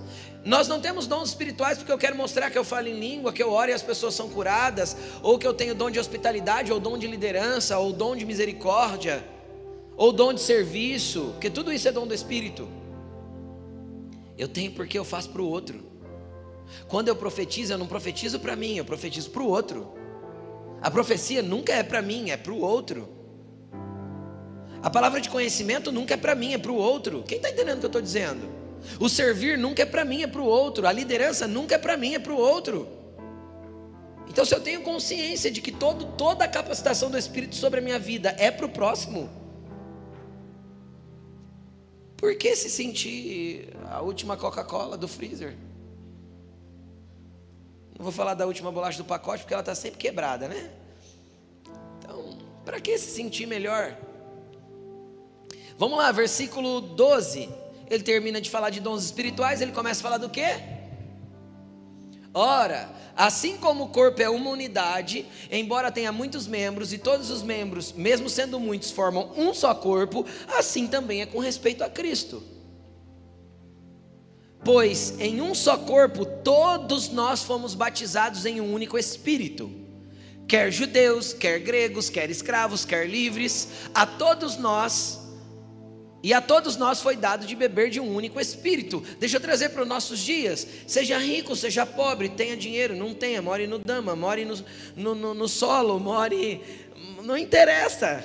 [0.46, 3.42] Nós não temos dons espirituais porque eu quero mostrar que eu falo em língua, que
[3.42, 6.78] eu oro e as pessoas são curadas, ou que eu tenho dom de hospitalidade, ou
[6.78, 9.26] dom de liderança, ou dom de misericórdia,
[9.96, 12.68] ou dom de serviço, porque tudo isso é dom do Espírito.
[14.38, 15.82] Eu tenho porque eu faço para o outro.
[16.86, 19.94] Quando eu profetizo, eu não profetizo para mim, eu profetizo para o outro.
[20.80, 23.08] A profecia nunca é para mim, é para o outro.
[24.80, 27.24] A palavra de conhecimento nunca é para mim, é para o outro.
[27.26, 28.55] Quem está entendendo o que eu estou dizendo?
[29.00, 30.86] O servir nunca é para mim, é para o outro.
[30.86, 32.88] A liderança nunca é para mim, é para o outro.
[34.28, 37.82] Então, se eu tenho consciência de que todo, toda a capacitação do Espírito sobre a
[37.82, 39.30] minha vida é para o próximo,
[42.16, 45.56] por que se sentir a última Coca-Cola do freezer?
[47.98, 50.70] Não vou falar da última bolacha do pacote, porque ela está sempre quebrada, né?
[51.98, 53.96] Então, para que se sentir melhor?
[55.78, 57.48] Vamos lá, versículo 12
[57.88, 60.60] ele termina de falar de dons espirituais, ele começa a falar do quê?
[62.34, 67.42] Ora, assim como o corpo é uma unidade, embora tenha muitos membros e todos os
[67.42, 70.26] membros, mesmo sendo muitos, formam um só corpo,
[70.58, 72.42] assim também é com respeito a Cristo.
[74.62, 79.70] Pois em um só corpo todos nós fomos batizados em um único Espírito,
[80.46, 85.25] quer judeus, quer gregos, quer escravos, quer livres, a todos nós
[86.26, 89.00] e a todos nós foi dado de beber de um único espírito.
[89.20, 90.66] Deixa eu trazer para os nossos dias.
[90.84, 94.56] Seja rico, seja pobre, tenha dinheiro, não tenha, more no dama, more no,
[94.96, 96.60] no, no, no solo, more.
[97.22, 98.24] Não interessa.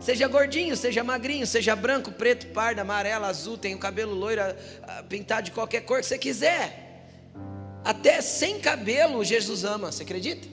[0.00, 4.42] Seja gordinho, seja magrinho, seja branco, preto, pardo, amarelo, azul, tem o cabelo loiro,
[5.08, 7.06] pintado de qualquer cor que você quiser.
[7.84, 10.48] Até sem cabelo Jesus ama, você acredita?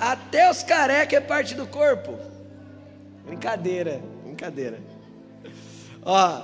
[0.00, 2.18] Até os careca é parte do corpo.
[3.24, 4.95] Brincadeira, brincadeira.
[6.06, 6.40] Ó.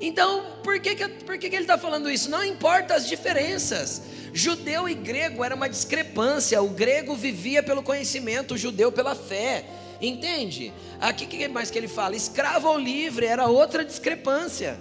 [0.00, 2.30] Então, por que, que, por que, que ele está falando isso?
[2.30, 4.02] Não importa as diferenças.
[4.32, 6.62] Judeu e grego era uma discrepância.
[6.62, 9.64] O grego vivia pelo conhecimento, o judeu pela fé.
[10.00, 10.72] Entende?
[11.00, 12.14] Aqui que mais que ele fala?
[12.14, 14.78] Escravo ou livre era outra discrepância.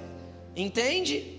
[0.55, 1.34] Entende?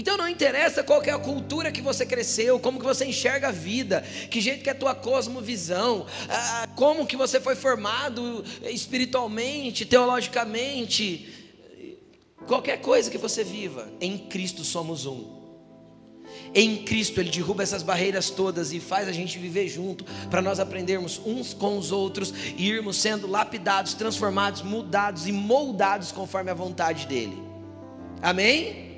[0.00, 3.52] Então não interessa qual é a cultura que você cresceu, como que você enxerga a
[3.52, 6.06] vida, que jeito que é a tua cosmovisão,
[6.74, 11.28] como que você foi formado espiritualmente, teologicamente,
[12.46, 15.38] qualquer coisa que você viva, em Cristo somos um.
[16.54, 20.58] Em Cristo Ele derruba essas barreiras todas e faz a gente viver junto, para nós
[20.58, 26.54] aprendermos uns com os outros e irmos sendo lapidados, transformados, mudados e moldados conforme a
[26.54, 27.36] vontade dEle.
[28.22, 28.89] Amém?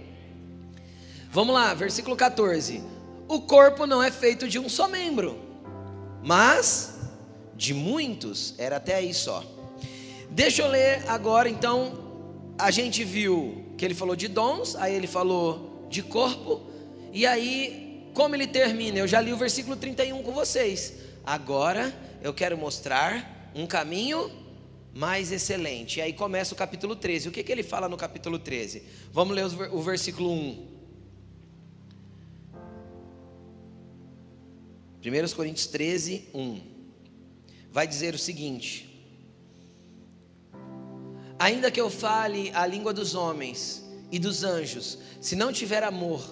[1.32, 2.84] Vamos lá, versículo 14.
[3.26, 5.40] O corpo não é feito de um só membro,
[6.22, 6.98] mas
[7.56, 8.54] de muitos.
[8.58, 9.42] Era até aí só.
[10.28, 12.12] Deixa eu ler agora, então.
[12.58, 16.66] A gente viu que ele falou de dons, aí ele falou de corpo.
[17.14, 18.98] E aí, como ele termina?
[18.98, 20.96] Eu já li o versículo 31 com vocês.
[21.24, 24.30] Agora eu quero mostrar um caminho
[24.92, 25.98] mais excelente.
[25.98, 27.30] E aí começa o capítulo 13.
[27.30, 28.82] O que, que ele fala no capítulo 13?
[29.10, 30.71] Vamos ler o versículo 1.
[35.04, 36.60] 1 Coríntios 13, 1.
[37.72, 38.88] Vai dizer o seguinte:
[41.38, 46.22] Ainda que eu fale a língua dos homens e dos anjos, se não tiver amor,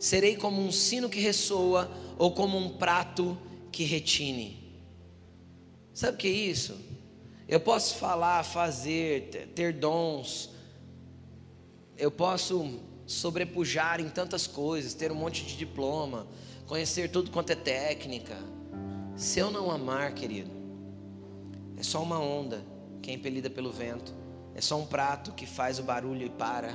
[0.00, 3.38] serei como um sino que ressoa ou como um prato
[3.70, 4.74] que retine.
[5.94, 6.76] Sabe o que é isso?
[7.46, 10.50] Eu posso falar, fazer, ter dons,
[11.96, 16.26] eu posso sobrepujar em tantas coisas, ter um monte de diploma,
[16.66, 18.36] conhecer tudo quanto é técnica.
[19.16, 20.50] Se eu não amar, querido,
[21.76, 22.62] é só uma onda
[23.00, 24.12] que é impelida pelo vento,
[24.54, 26.70] é só um prato que faz o barulho e para,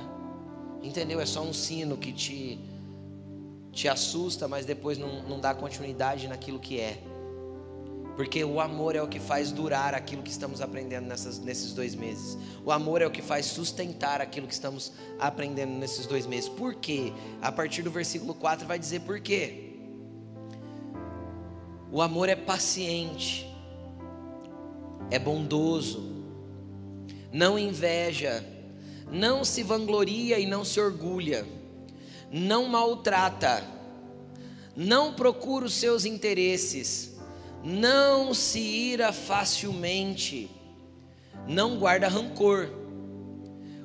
[0.82, 1.20] entendeu?
[1.20, 2.58] É só um sino que te,
[3.70, 7.02] te assusta, mas depois não, não dá continuidade naquilo que é.
[8.16, 11.94] Porque o amor é o que faz durar aquilo que estamos aprendendo nessas, nesses dois
[11.94, 12.36] meses.
[12.64, 16.48] O amor é o que faz sustentar aquilo que estamos aprendendo nesses dois meses.
[16.48, 17.12] Por quê?
[17.40, 19.61] A partir do versículo 4 vai dizer por quê.
[21.92, 23.46] O amor é paciente,
[25.10, 26.24] é bondoso,
[27.30, 28.42] não inveja,
[29.10, 31.46] não se vangloria e não se orgulha,
[32.30, 33.62] não maltrata,
[34.74, 37.20] não procura os seus interesses,
[37.62, 40.50] não se ira facilmente,
[41.46, 42.70] não guarda rancor.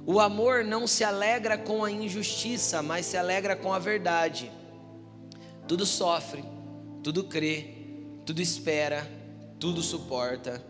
[0.06, 4.50] O amor não se alegra com a injustiça, mas se alegra com a verdade.
[5.67, 6.46] Tudo sofre,
[7.04, 7.77] tudo crê,
[8.28, 9.10] tudo espera,
[9.58, 10.62] tudo suporta.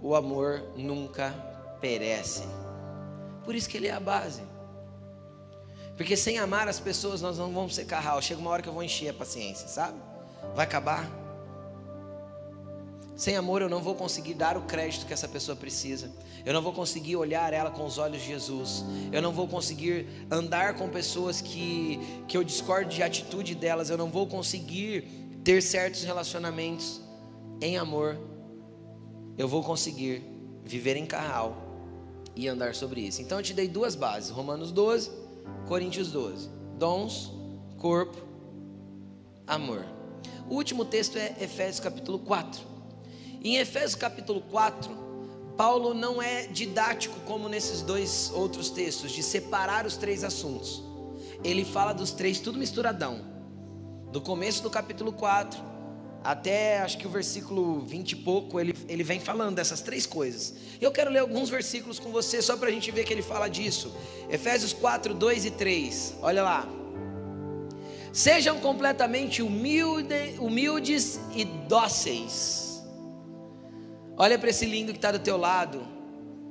[0.00, 1.30] O amor nunca
[1.78, 2.42] perece.
[3.44, 4.40] Por isso que ele é a base.
[5.94, 8.22] Porque sem amar as pessoas nós não vamos ser carral.
[8.22, 9.98] Chega uma hora que eu vou encher a paciência, sabe?
[10.54, 11.06] Vai acabar.
[13.14, 16.10] Sem amor eu não vou conseguir dar o crédito que essa pessoa precisa.
[16.46, 18.82] Eu não vou conseguir olhar ela com os olhos de Jesus.
[19.12, 23.90] Eu não vou conseguir andar com pessoas que, que eu discordo de atitude delas.
[23.90, 27.00] Eu não vou conseguir ter certos relacionamentos
[27.60, 28.18] em amor,
[29.38, 30.24] eu vou conseguir
[30.64, 31.56] viver em carral
[32.34, 33.22] e andar sobre isso.
[33.22, 35.08] Então eu te dei duas bases: Romanos 12,
[35.68, 36.50] Coríntios 12.
[36.76, 37.32] Dons,
[37.78, 38.16] corpo,
[39.46, 39.86] amor.
[40.50, 42.60] O último texto é Efésios capítulo 4.
[43.40, 44.90] Em Efésios capítulo 4,
[45.56, 50.82] Paulo não é didático como nesses dois outros textos, de separar os três assuntos.
[51.44, 53.35] Ele fala dos três tudo misturadão
[54.16, 55.62] do começo do capítulo 4
[56.24, 60.54] até acho que o versículo 20 e pouco, ele, ele vem falando dessas três coisas.
[60.80, 63.46] Eu quero ler alguns versículos com você, só para a gente ver que ele fala
[63.46, 63.94] disso.
[64.30, 66.14] Efésios 4, 2 e 3.
[66.22, 66.66] Olha lá.
[68.10, 72.82] Sejam completamente humilde, humildes e dóceis.
[74.16, 75.86] Olha para esse lindo que está do teu lado,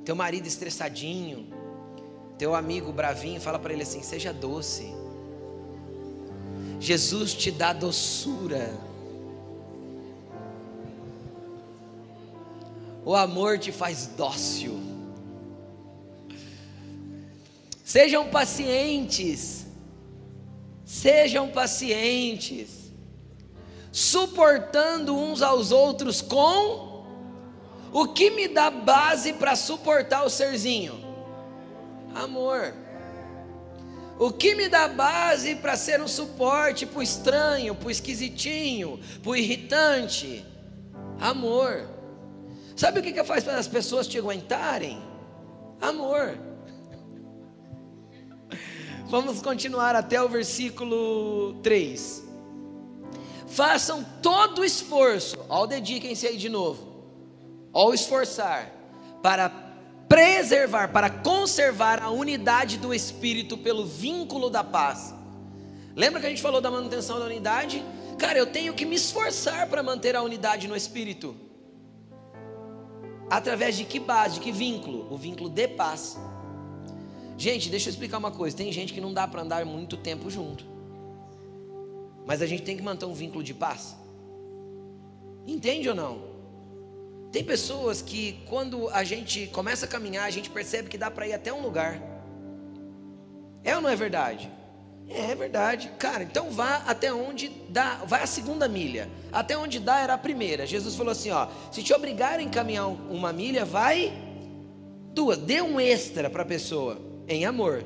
[0.04, 1.52] teu marido estressadinho,
[2.38, 4.95] teu amigo bravinho, fala para ele assim: seja doce.
[6.78, 8.72] Jesus te dá doçura.
[13.04, 14.80] O amor te faz dócil.
[17.84, 19.66] Sejam pacientes.
[20.84, 22.92] Sejam pacientes.
[23.92, 27.04] Suportando uns aos outros com
[27.92, 31.00] o que me dá base para suportar o serzinho?
[32.14, 32.74] Amor.
[34.18, 38.98] O que me dá base para ser um suporte para o estranho, para o esquisitinho,
[39.22, 40.44] para o irritante?
[41.20, 41.88] Amor.
[42.74, 45.02] Sabe o que, que faz para as pessoas te aguentarem?
[45.80, 46.38] Amor.
[49.06, 52.24] Vamos continuar até o versículo 3.
[53.48, 57.04] Façam todo o esforço, ó, dediquem-se aí de novo,
[57.72, 58.70] ao esforçar,
[59.22, 59.65] para
[60.08, 65.14] preservar, para conservar a unidade do espírito pelo vínculo da paz.
[65.94, 67.82] Lembra que a gente falou da manutenção da unidade?
[68.18, 71.34] Cara, eu tenho que me esforçar para manter a unidade no espírito.
[73.28, 75.12] Através de que base, de que vínculo?
[75.12, 76.18] O vínculo de paz.
[77.36, 80.30] Gente, deixa eu explicar uma coisa: tem gente que não dá para andar muito tempo
[80.30, 80.64] junto,
[82.24, 83.96] mas a gente tem que manter um vínculo de paz.
[85.46, 86.35] Entende ou não?
[87.36, 91.28] Tem pessoas que, quando a gente começa a caminhar, a gente percebe que dá para
[91.28, 92.00] ir até um lugar.
[93.62, 94.50] É ou não é verdade?
[95.06, 95.92] É, é verdade.
[95.98, 99.10] Cara, então vá até onde dá, vai a segunda milha.
[99.30, 100.66] Até onde dá era a primeira.
[100.66, 104.14] Jesus falou assim: ó, se te obrigarem a caminhar uma milha, vai
[105.12, 105.36] duas.
[105.36, 107.84] Dê um extra para a pessoa, em amor.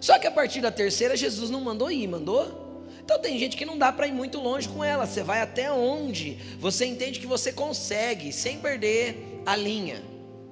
[0.00, 2.65] Só que a partir da terceira, Jesus não mandou ir, mandou?
[3.06, 5.06] Então tem gente que não dá para ir muito longe com ela.
[5.06, 10.02] Você vai até onde você entende que você consegue, sem perder a linha.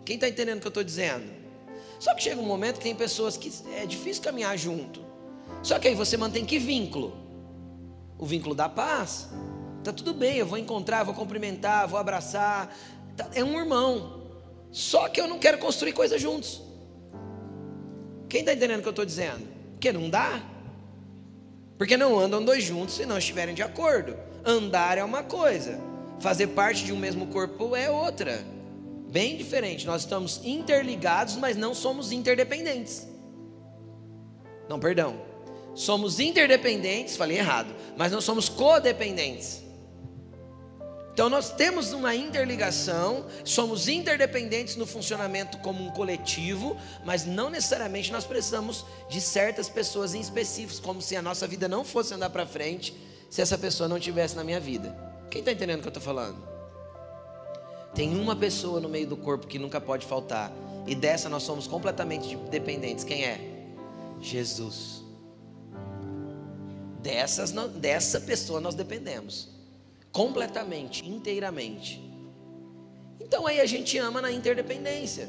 [0.05, 1.24] Quem está entendendo o que eu estou dizendo?
[1.98, 5.00] Só que chega um momento que tem pessoas que é difícil caminhar junto.
[5.64, 7.16] Só que aí você mantém que vínculo?
[8.16, 9.30] O vínculo da paz.
[9.82, 12.72] Tá tudo bem, eu vou encontrar, vou cumprimentar, vou abraçar.
[13.16, 14.22] Tá, é um irmão.
[14.70, 16.62] Só que eu não quero construir coisas juntos.
[18.28, 19.44] Quem está entendendo o que eu estou dizendo?
[19.72, 20.53] Porque não dá.
[21.77, 24.16] Porque não andam dois juntos se não estiverem de acordo.
[24.45, 25.81] Andar é uma coisa,
[26.20, 28.45] fazer parte de um mesmo corpo é outra.
[29.11, 29.87] Bem diferente.
[29.87, 33.07] Nós estamos interligados, mas não somos interdependentes.
[34.68, 35.20] Não, perdão.
[35.75, 39.64] Somos interdependentes, falei errado, mas não somos codependentes.
[41.15, 48.11] Então nós temos uma interligação, somos interdependentes no funcionamento como um coletivo, mas não necessariamente
[48.11, 52.31] nós precisamos de certas pessoas em específicos, como se a nossa vida não fosse andar
[52.31, 52.93] para frente
[53.31, 54.93] se essa pessoa não estivesse na minha vida.
[55.31, 56.37] Quem está entendendo o que eu estou falando?
[57.95, 60.51] Tem uma pessoa no meio do corpo que nunca pode faltar,
[60.85, 63.05] e dessa nós somos completamente dependentes.
[63.05, 63.41] Quem é?
[64.21, 65.05] Jesus.
[67.01, 69.53] Dessas, dessa pessoa nós dependemos
[70.15, 72.01] completamente, inteiramente.
[73.21, 75.29] Então aí a gente ama na interdependência.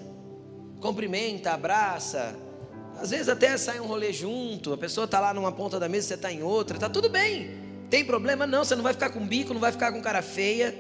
[0.79, 2.35] Cumprimenta, abraça.
[2.95, 6.09] Às vezes até sai um rolê junto, a pessoa está lá numa ponta da mesa,
[6.09, 7.49] você está em outra, está tudo bem.
[7.89, 8.45] Tem problema?
[8.45, 10.79] Não, você não vai ficar com bico, não vai ficar com cara feia,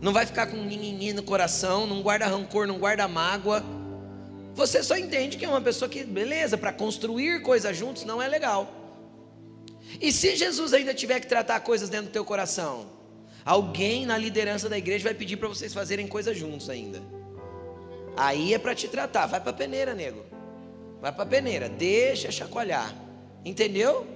[0.00, 3.62] não vai ficar com ninguém no coração, não guarda rancor, não guarda mágoa.
[4.54, 8.26] Você só entende que é uma pessoa que, beleza, para construir coisas juntos não é
[8.26, 8.68] legal.
[10.00, 12.97] E se Jesus ainda tiver que tratar coisas dentro do teu coração?
[13.48, 17.00] Alguém na liderança da igreja vai pedir para vocês fazerem coisas juntos ainda.
[18.14, 19.24] Aí é para te tratar.
[19.24, 20.22] Vai para peneira, nego.
[21.00, 21.66] Vai para peneira.
[21.66, 22.94] Deixa chacoalhar.
[23.42, 24.06] Entendeu?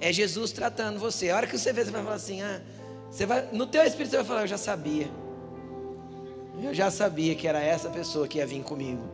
[0.00, 1.28] É Jesus tratando você.
[1.28, 2.62] A hora que você vê, você vai falar assim: ah,
[3.10, 5.10] você vai, no teu espírito você vai falar: eu já sabia.
[6.62, 9.06] Eu já sabia que era essa pessoa que ia vir comigo.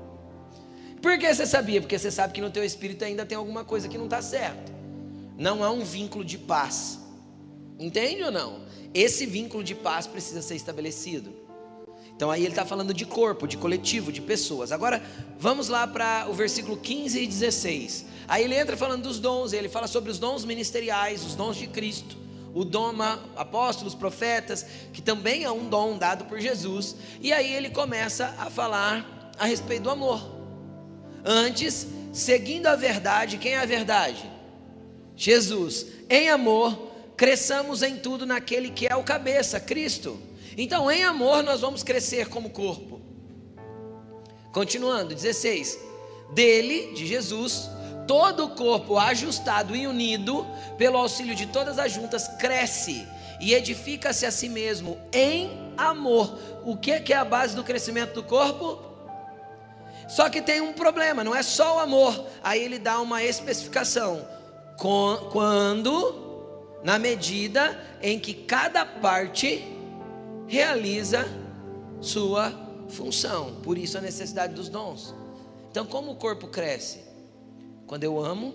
[1.02, 1.80] Por que você sabia?
[1.80, 4.70] Porque você sabe que no teu espírito ainda tem alguma coisa que não está certo.
[5.36, 7.00] Não há um vínculo de paz.
[7.78, 8.60] Entende ou não?
[8.92, 11.44] Esse vínculo de paz precisa ser estabelecido.
[12.16, 14.70] Então aí ele está falando de corpo, de coletivo, de pessoas.
[14.70, 15.02] Agora
[15.38, 18.06] vamos lá para o versículo 15 e 16.
[18.28, 21.66] Aí ele entra falando dos dons, ele fala sobre os dons ministeriais, os dons de
[21.66, 22.16] Cristo.
[22.54, 22.94] O dom
[23.34, 26.94] apóstolos, profetas, que também é um dom dado por Jesus.
[27.20, 30.24] E aí ele começa a falar a respeito do amor.
[31.24, 34.30] Antes, seguindo a verdade, quem é a verdade?
[35.16, 35.86] Jesus.
[36.08, 40.20] Em amor, cresçamos em tudo naquele que é o cabeça, Cristo.
[40.56, 43.00] Então, em amor, nós vamos crescer como corpo.
[44.52, 45.78] Continuando, 16:
[46.32, 47.68] Dele, de Jesus,
[48.06, 50.46] todo o corpo ajustado e unido,
[50.78, 53.06] pelo auxílio de todas as juntas, cresce
[53.40, 56.38] e edifica-se a si mesmo em amor.
[56.64, 58.80] O que é a base do crescimento do corpo?
[60.08, 62.26] Só que tem um problema, não é só o amor.
[62.42, 64.26] Aí ele dá uma especificação.
[64.76, 66.23] Quando
[66.84, 69.64] na medida em que cada parte
[70.46, 71.24] realiza
[71.98, 72.52] sua
[72.90, 73.54] função.
[73.62, 75.14] Por isso a necessidade dos dons.
[75.70, 77.00] Então, como o corpo cresce?
[77.86, 78.54] Quando eu amo,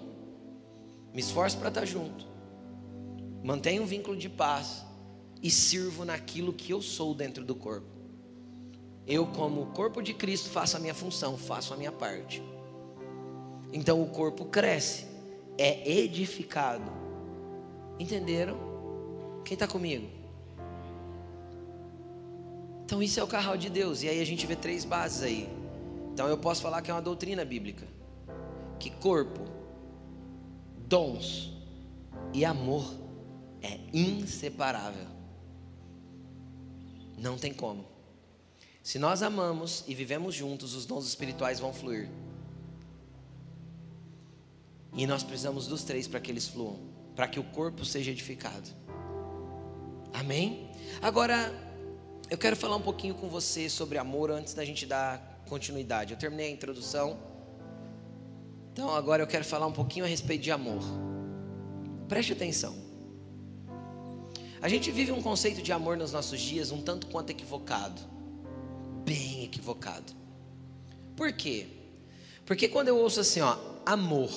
[1.12, 2.28] me esforço para estar junto,
[3.44, 4.86] mantenho um vínculo de paz
[5.42, 7.88] e sirvo naquilo que eu sou dentro do corpo.
[9.08, 12.44] Eu, como corpo de Cristo, faço a minha função, faço a minha parte.
[13.74, 15.08] Então o corpo cresce,
[15.58, 17.09] é edificado
[18.00, 18.58] Entenderam?
[19.44, 20.10] Quem está comigo?
[22.86, 24.02] Então isso é o carral de Deus.
[24.02, 25.50] E aí a gente vê três bases aí.
[26.14, 27.86] Então eu posso falar que é uma doutrina bíblica.
[28.80, 29.42] Que corpo,
[30.88, 31.52] dons
[32.34, 32.90] e amor
[33.62, 35.08] é inseparável.
[37.18, 37.86] Não tem como.
[38.82, 42.10] Se nós amamos e vivemos juntos, os dons espirituais vão fluir.
[44.94, 46.89] E nós precisamos dos três para que eles fluam
[47.20, 48.70] para que o corpo seja edificado.
[50.14, 50.70] Amém?
[51.02, 51.54] Agora,
[52.30, 56.14] eu quero falar um pouquinho com você sobre amor antes da gente dar continuidade.
[56.14, 57.20] Eu terminei a introdução.
[58.72, 60.82] Então, agora eu quero falar um pouquinho a respeito de amor.
[62.08, 62.74] Preste atenção.
[64.62, 68.02] A gente vive um conceito de amor nos nossos dias um tanto quanto equivocado.
[69.04, 70.14] Bem equivocado.
[71.18, 71.68] Por quê?
[72.46, 74.30] Porque quando eu ouço assim, ó, amor,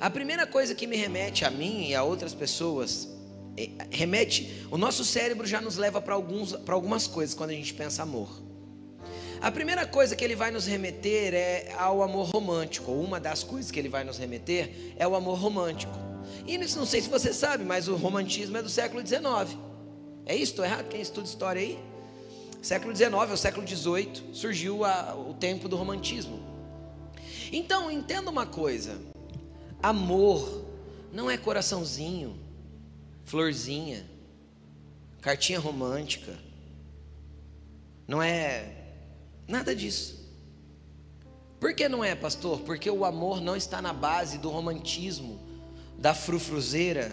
[0.00, 3.08] a primeira coisa que me remete a mim e a outras pessoas,
[3.56, 8.02] é, remete, o nosso cérebro já nos leva para algumas coisas quando a gente pensa
[8.02, 8.42] amor.
[9.40, 12.92] A primeira coisa que ele vai nos remeter é ao amor romântico.
[12.92, 15.92] Uma das coisas que ele vai nos remeter é o amor romântico.
[16.46, 19.58] E não sei se você sabe, mas o romantismo é do século XIX.
[20.24, 20.52] É isso?
[20.52, 20.88] Estou errado?
[20.88, 21.78] Quem estuda história aí?
[22.62, 26.40] Século XIX ou século XVIII surgiu a, o tempo do romantismo.
[27.52, 28.98] Então, entenda uma coisa:
[29.86, 30.64] amor
[31.12, 32.38] não é coraçãozinho,
[33.24, 34.04] florzinha,
[35.20, 36.36] cartinha romântica,
[38.06, 38.72] não é
[39.48, 40.24] nada disso.
[41.58, 42.60] Por que não é, pastor?
[42.60, 45.40] Porque o amor não está na base do romantismo,
[45.96, 47.10] da frufruzeira.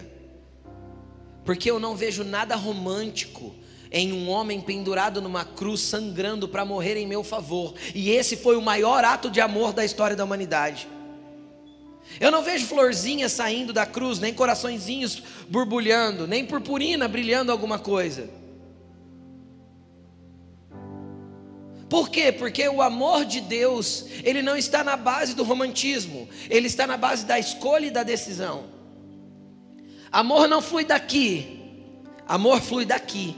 [1.44, 3.54] Porque eu não vejo nada romântico
[3.90, 7.74] em um homem pendurado numa cruz, sangrando para morrer em meu favor.
[7.94, 10.88] E esse foi o maior ato de amor da história da humanidade.
[12.20, 18.30] Eu não vejo florzinhas saindo da cruz, nem coraçõezinhos borbulhando, nem purpurina brilhando alguma coisa.
[21.88, 22.32] Por quê?
[22.32, 26.96] Porque o amor de Deus, ele não está na base do romantismo, ele está na
[26.96, 28.64] base da escolha e da decisão.
[30.10, 31.60] Amor não flui daqui,
[32.26, 33.36] amor flui daqui.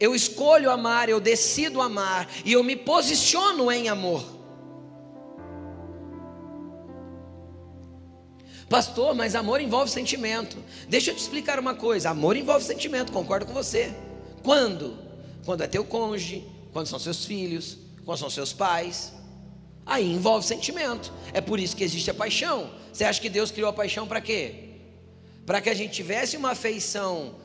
[0.00, 4.33] Eu escolho amar, eu decido amar e eu me posiciono em amor.
[8.74, 10.56] Pastor, mas amor envolve sentimento.
[10.88, 13.94] Deixa eu te explicar uma coisa: amor envolve sentimento, concordo com você.
[14.42, 14.98] Quando?
[15.44, 19.12] Quando é teu cônjuge, quando são seus filhos, quando são seus pais.
[19.86, 21.12] Aí envolve sentimento.
[21.32, 22.68] É por isso que existe a paixão.
[22.92, 24.70] Você acha que Deus criou a paixão para quê?
[25.46, 27.36] Para que a gente tivesse uma afeição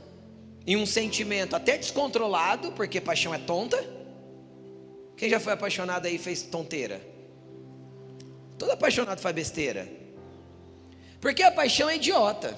[0.65, 3.77] e um sentimento até descontrolado, porque paixão é tonta.
[5.15, 6.99] Quem já foi apaixonado aí fez tonteira?
[8.57, 9.98] Todo apaixonado faz besteira.
[11.19, 12.57] Porque a paixão é idiota,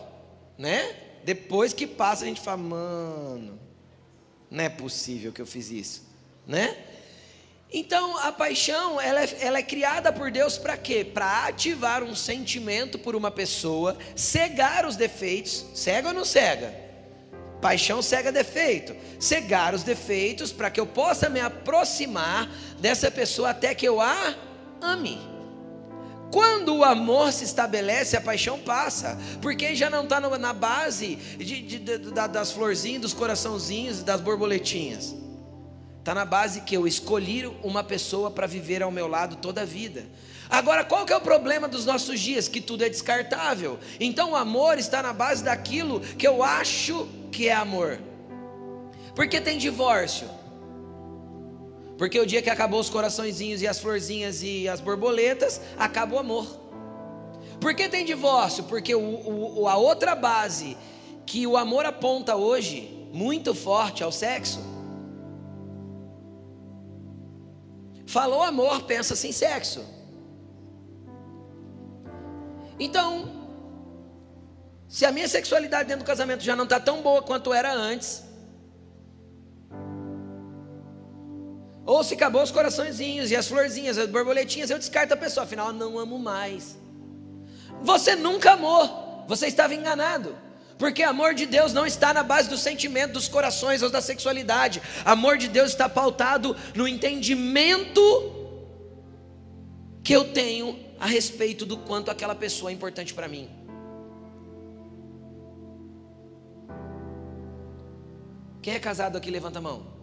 [0.57, 0.95] né?
[1.24, 3.59] Depois que passa a gente fala, mano,
[4.49, 6.03] não é possível que eu fiz isso,
[6.45, 6.76] né?
[7.74, 11.05] Então a paixão ela é, ela é criada por Deus para quê?
[11.05, 16.91] Para ativar um sentimento por uma pessoa, cegar os defeitos, cega ou não cega?
[17.62, 18.95] Paixão cega defeito.
[19.20, 22.49] Cegar os defeitos para que eu possa me aproximar
[22.80, 24.36] dessa pessoa até que eu a
[24.82, 25.31] ame.
[26.32, 31.62] Quando o amor se estabelece, a paixão passa, porque já não está na base de,
[31.62, 35.14] de, de, das florzinhas, dos coraçãozinhos, das borboletinhas.
[36.00, 39.66] Está na base que eu escolhi uma pessoa para viver ao meu lado toda a
[39.66, 40.06] vida.
[40.50, 42.48] Agora, qual que é o problema dos nossos dias?
[42.48, 43.78] Que tudo é descartável.
[44.00, 48.00] Então, o amor está na base daquilo que eu acho que é amor.
[49.16, 50.28] Porque tem divórcio.
[52.02, 56.18] Porque o dia que acabou os coraçõezinhos e as florzinhas e as borboletas, acaba o
[56.18, 56.47] amor.
[57.60, 58.64] Por que tem divórcio?
[58.64, 60.76] Porque o, o, a outra base
[61.28, 64.60] que o amor aponta hoje, muito forte, ao sexo.
[68.08, 69.86] Falou amor, pensa sem sexo.
[72.80, 73.30] Então,
[74.88, 78.31] se a minha sexualidade dentro do casamento já não está tão boa quanto era antes,
[81.86, 85.74] ou se acabou os coraçõezinhos e as florzinhas, as borboletinhas, eu descarto a pessoa, afinal
[85.74, 86.78] não amo mais.
[87.82, 90.36] Você nunca amou, você estava enganado.
[90.78, 94.82] Porque amor de Deus não está na base do sentimento, dos corações ou da sexualidade.
[95.06, 98.02] Amor de Deus está pautado no entendimento
[100.04, 103.48] que eu tenho a respeito do quanto aquela pessoa é importante para mim.
[108.62, 110.01] Quem é casado aqui, levanta a mão.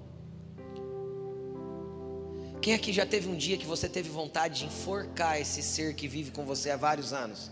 [2.68, 6.06] Quem aqui já teve um dia que você teve vontade de enforcar esse ser que
[6.06, 7.50] vive com você há vários anos?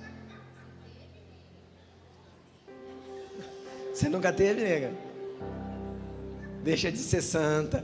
[3.94, 4.92] Você nunca teve, nega?
[6.62, 7.82] Deixa de ser santa.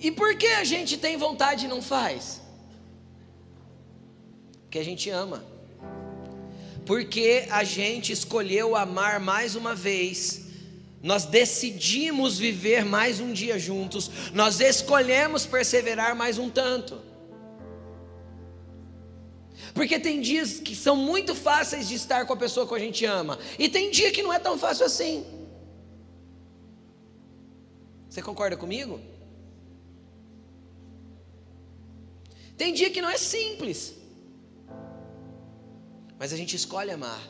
[0.00, 2.40] E por que a gente tem vontade e não faz?
[4.62, 5.44] Porque a gente ama.
[6.90, 10.46] Porque a gente escolheu amar mais uma vez.
[11.00, 14.10] Nós decidimos viver mais um dia juntos.
[14.34, 17.00] Nós escolhemos perseverar mais um tanto.
[19.72, 23.04] Porque tem dias que são muito fáceis de estar com a pessoa que a gente
[23.04, 25.24] ama, e tem dia que não é tão fácil assim.
[28.08, 29.00] Você concorda comigo?
[32.56, 33.99] Tem dia que não é simples.
[36.20, 37.26] Mas a gente escolhe amar.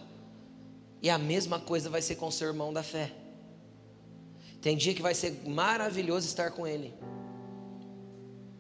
[1.01, 3.13] E a mesma coisa vai ser com o seu irmão da fé.
[4.61, 6.93] Tem dia que vai ser maravilhoso estar com ele.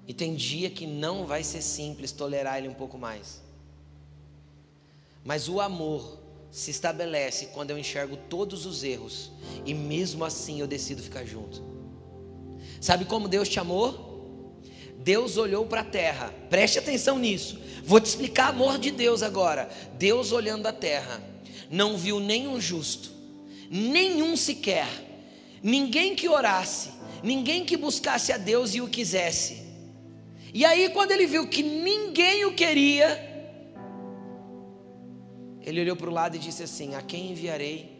[0.07, 3.43] E tem dia que não vai ser simples tolerar ele um pouco mais.
[5.25, 6.21] Mas o amor
[6.51, 9.33] se estabelece quando eu enxergo todos os erros
[9.67, 11.63] e mesmo assim eu decido ficar junto.
[12.81, 14.10] Sabe como Deus te amou?
[15.03, 17.59] Deus olhou para a terra, preste atenção nisso.
[17.83, 19.69] Vou te explicar amor de Deus agora.
[19.99, 21.23] Deus olhando a terra,
[21.71, 23.11] não viu nenhum justo,
[23.71, 24.89] nenhum sequer,
[25.63, 26.91] ninguém que orasse,
[27.23, 29.61] ninguém que buscasse a Deus e o quisesse.
[30.53, 33.29] E aí, quando ele viu que ninguém o queria,
[35.63, 37.99] ele olhou para o lado e disse assim: A quem enviarei?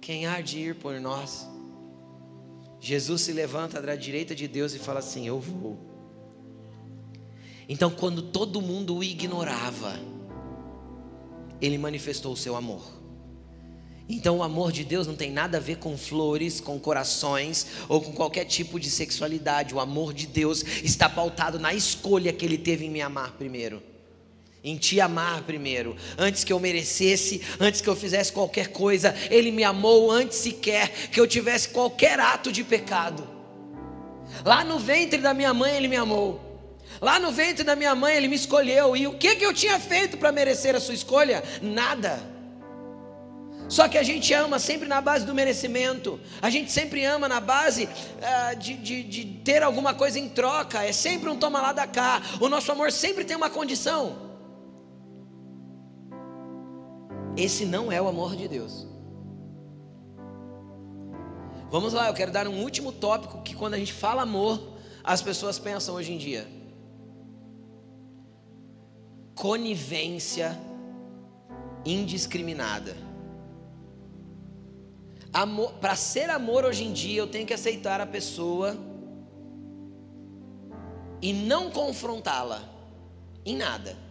[0.00, 1.46] Quem há de ir por nós?
[2.80, 5.78] Jesus se levanta da direita de Deus e fala assim: Eu vou.
[7.68, 9.98] Então, quando todo mundo o ignorava,
[11.60, 12.96] ele manifestou o seu amor.
[14.08, 18.00] Então, o amor de Deus não tem nada a ver com flores, com corações ou
[18.00, 19.74] com qualquer tipo de sexualidade.
[19.74, 23.82] O amor de Deus está pautado na escolha que ele teve em me amar primeiro
[24.68, 29.50] em te amar primeiro, antes que eu merecesse, antes que eu fizesse qualquer coisa, Ele
[29.50, 33.26] me amou antes sequer que eu tivesse qualquer ato de pecado.
[34.44, 36.44] Lá no ventre da minha mãe Ele me amou.
[37.00, 38.94] Lá no ventre da minha mãe Ele me escolheu.
[38.96, 41.42] E o que, que eu tinha feito para merecer a sua escolha?
[41.62, 42.20] Nada.
[43.68, 47.38] Só que a gente ama sempre na base do merecimento, a gente sempre ama na
[47.38, 51.72] base uh, de, de, de ter alguma coisa em troca, é sempre um toma lá
[51.72, 52.22] da cá.
[52.40, 54.27] O nosso amor sempre tem uma condição.
[57.38, 58.84] Esse não é o amor de Deus.
[61.70, 64.60] Vamos lá, eu quero dar um último tópico que quando a gente fala amor,
[65.04, 66.48] as pessoas pensam hoje em dia.
[69.36, 70.58] Conivência
[71.86, 72.96] indiscriminada.
[75.32, 78.76] Amor, para ser amor hoje em dia, eu tenho que aceitar a pessoa
[81.22, 82.64] e não confrontá-la
[83.44, 84.07] em nada.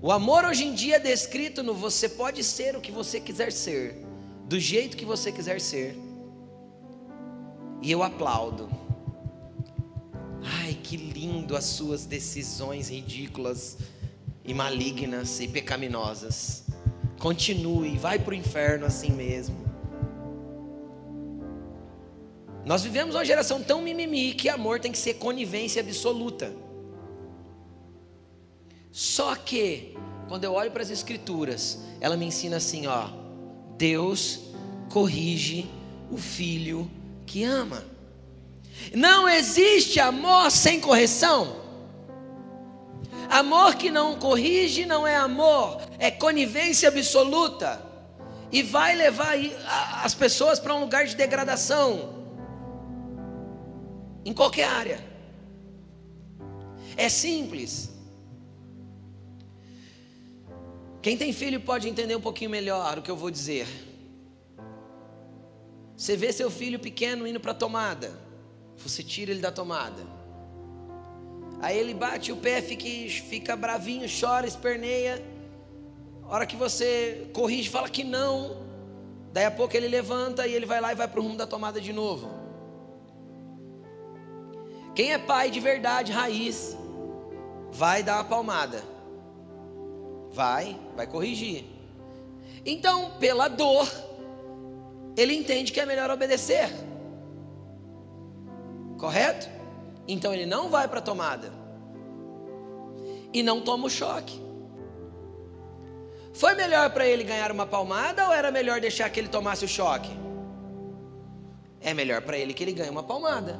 [0.00, 3.50] O amor hoje em dia é descrito no você pode ser o que você quiser
[3.50, 3.96] ser,
[4.44, 5.96] do jeito que você quiser ser.
[7.80, 8.68] E eu aplaudo.
[10.42, 13.78] Ai, que lindo as suas decisões ridículas
[14.44, 16.64] e malignas e pecaminosas.
[17.18, 19.56] Continue, vai para o inferno assim mesmo.
[22.66, 26.52] Nós vivemos uma geração tão mimimi que amor tem que ser conivência absoluta.
[28.96, 29.94] Só que,
[30.26, 33.10] quando eu olho para as Escrituras, ela me ensina assim: ó,
[33.76, 34.40] Deus
[34.90, 35.68] corrige
[36.10, 36.90] o filho
[37.26, 37.84] que ama.
[38.94, 41.56] Não existe amor sem correção.
[43.28, 47.82] Amor que não corrige não é amor, é conivência absoluta.
[48.50, 49.34] E vai levar
[50.02, 52.24] as pessoas para um lugar de degradação.
[54.24, 55.04] Em qualquer área.
[56.96, 57.94] É simples.
[61.06, 63.68] Quem tem filho pode entender um pouquinho melhor o que eu vou dizer.
[65.96, 68.12] Você vê seu filho pequeno indo para a tomada,
[68.76, 70.02] você tira ele da tomada.
[71.60, 72.88] Aí ele bate o pé, fica,
[73.22, 75.24] fica bravinho, chora, esperneia.
[76.24, 78.66] A hora que você corrige, fala que não.
[79.32, 81.46] Daí a pouco ele levanta e ele vai lá e vai para o rumo da
[81.46, 82.28] tomada de novo.
[84.92, 86.76] Quem é pai de verdade, raiz,
[87.70, 88.95] vai dar uma palmada.
[90.36, 91.64] Vai, vai corrigir.
[92.62, 93.90] Então, pela dor,
[95.16, 96.68] ele entende que é melhor obedecer.
[98.98, 99.48] Correto?
[100.06, 101.50] Então ele não vai para a tomada.
[103.32, 104.38] E não toma o choque.
[106.34, 109.68] Foi melhor para ele ganhar uma palmada ou era melhor deixar que ele tomasse o
[109.68, 110.10] choque?
[111.80, 113.58] É melhor para ele que ele ganhe uma palmada.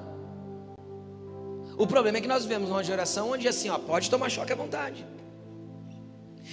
[1.78, 4.56] O problema é que nós vivemos numa geração onde assim, ó, pode tomar choque à
[4.56, 5.15] vontade.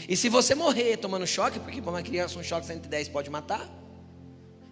[0.07, 3.69] E se você morrer tomando choque, porque para uma criança um choque 110 pode matar.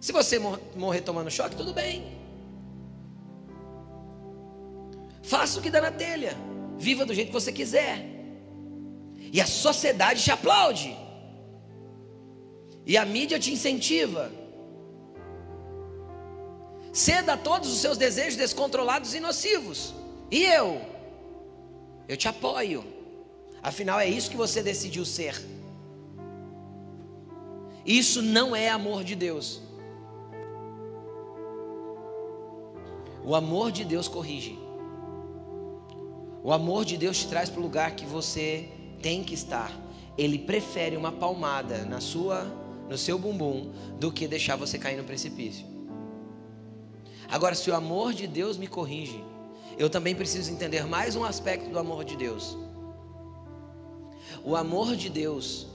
[0.00, 2.20] Se você morrer tomando choque, tudo bem.
[5.22, 6.36] Faça o que dá na telha.
[6.76, 8.04] Viva do jeito que você quiser.
[9.32, 10.96] E a sociedade te aplaude.
[12.84, 14.30] E a mídia te incentiva.
[16.92, 19.94] Ceda a todos os seus desejos descontrolados e nocivos.
[20.30, 20.82] E eu?
[22.08, 22.84] Eu te apoio.
[23.62, 25.40] Afinal, é isso que você decidiu ser.
[27.86, 29.60] Isso não é amor de Deus.
[33.24, 34.58] O amor de Deus corrige.
[36.42, 38.68] O amor de Deus te traz para o lugar que você
[39.00, 39.72] tem que estar.
[40.18, 42.44] Ele prefere uma palmada na sua,
[42.88, 45.64] no seu bumbum do que deixar você cair no precipício.
[47.28, 49.24] Agora, se o amor de Deus me corrige,
[49.78, 52.58] eu também preciso entender mais um aspecto do amor de Deus.
[54.44, 55.66] O amor de Deus,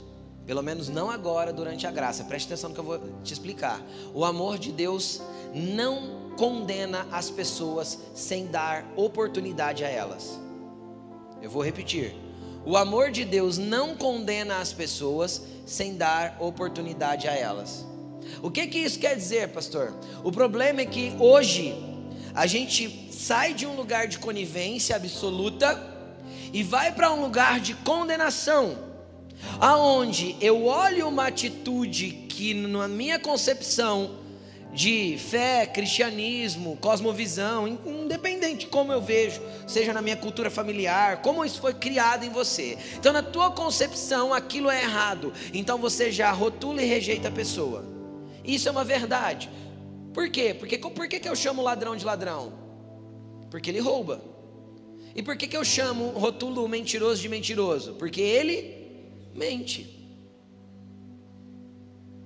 [0.46, 3.82] pelo menos não agora durante a graça, preste atenção no que eu vou te explicar.
[4.14, 5.22] O amor de Deus
[5.54, 10.40] não condena as pessoas sem dar oportunidade a elas.
[11.42, 12.16] Eu vou repetir.
[12.66, 17.86] O amor de Deus não condena as pessoas sem dar oportunidade a elas.
[18.42, 19.94] O que que isso quer dizer, pastor?
[20.24, 21.74] O problema é que hoje
[22.36, 25.97] a gente sai de um lugar de conivência absoluta
[26.54, 28.78] e vai para um lugar de condenação,
[29.60, 34.26] aonde eu olho uma atitude que na minha concepção
[34.74, 41.44] de fé, cristianismo, cosmovisão, independente de como eu vejo, seja na minha cultura familiar, como
[41.44, 42.78] isso foi criado em você.
[42.96, 45.34] Então, na tua concepção, aquilo é errado.
[45.52, 47.86] Então, você já rotula e rejeita a pessoa.
[48.44, 49.50] Isso é uma verdade.
[50.14, 50.54] Por quê?
[50.54, 52.54] Porque por que, eu chamo ladrão de ladrão?
[53.50, 54.22] Porque ele rouba.
[55.16, 57.94] E por que, que eu chamo rotulo mentiroso de mentiroso?
[57.94, 58.78] Porque ele
[59.34, 59.98] mente.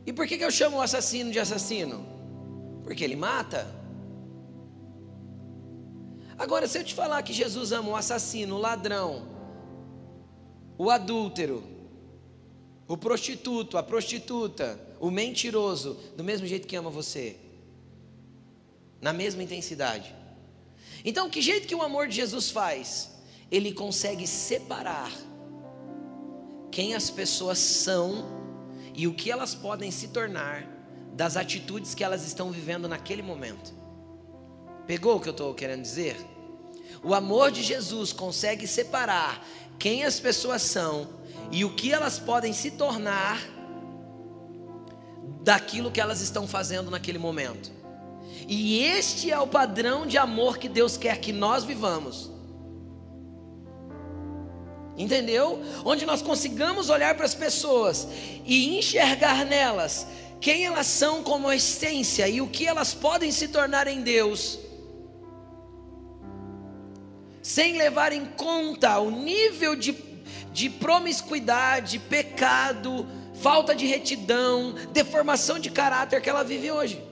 [0.06, 2.06] E por que, que eu chamo o assassino de assassino?
[2.84, 3.68] Porque ele mata.
[6.38, 9.28] Agora, se eu te falar que Jesus ama o assassino, o ladrão,
[10.78, 11.64] o adúltero,
[12.88, 17.38] o prostituto, a prostituta, o mentiroso, do mesmo jeito que ama você,
[19.00, 20.16] na mesma intensidade.
[21.04, 23.12] Então, que jeito que o amor de Jesus faz?
[23.52, 25.12] Ele consegue separar
[26.72, 28.26] quem as pessoas são
[28.94, 30.68] e o que elas podem se tornar
[31.14, 33.74] das atitudes que elas estão vivendo naquele momento.
[34.88, 36.18] Pegou o que eu estou querendo dizer?
[37.04, 39.46] O amor de Jesus consegue separar
[39.80, 41.10] quem as pessoas são
[41.52, 43.42] e o que elas podem se tornar
[45.44, 47.72] daquilo que elas estão fazendo naquele momento.
[48.54, 52.30] E este é o padrão de amor que Deus quer que nós vivamos.
[54.98, 55.62] Entendeu?
[55.86, 58.10] Onde nós consigamos olhar para as pessoas
[58.46, 60.06] e enxergar nelas
[60.42, 64.60] quem elas são como essência e o que elas podem se tornar em Deus,
[67.42, 69.96] sem levar em conta o nível de,
[70.52, 77.11] de promiscuidade, pecado, falta de retidão, deformação de caráter que ela vive hoje.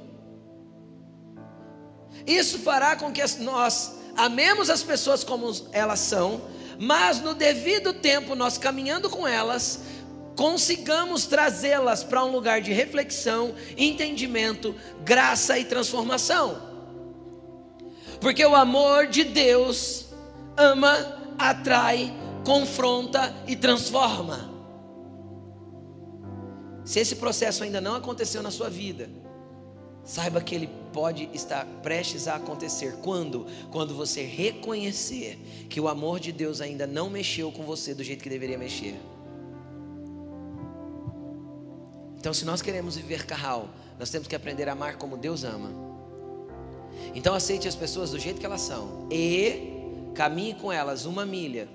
[2.26, 6.41] Isso fará com que nós amemos as pessoas como elas são,
[6.78, 9.82] mas no devido tempo, nós caminhando com elas,
[10.36, 16.70] consigamos trazê-las para um lugar de reflexão, entendimento, graça e transformação.
[18.22, 20.05] Porque o amor de Deus
[20.57, 20.95] ama,
[21.38, 22.13] atrai,
[22.45, 24.49] confronta e transforma.
[26.84, 29.09] Se esse processo ainda não aconteceu na sua vida,
[30.09, 32.97] Saiba que ele pode estar prestes a acontecer.
[33.01, 33.47] Quando?
[33.71, 35.39] Quando você reconhecer
[35.69, 38.99] que o amor de Deus ainda não mexeu com você do jeito que deveria mexer.
[42.17, 45.71] Então, se nós queremos viver carral, nós temos que aprender a amar como Deus ama.
[47.15, 51.69] Então, aceite as pessoas do jeito que elas são e caminhe com elas uma milha.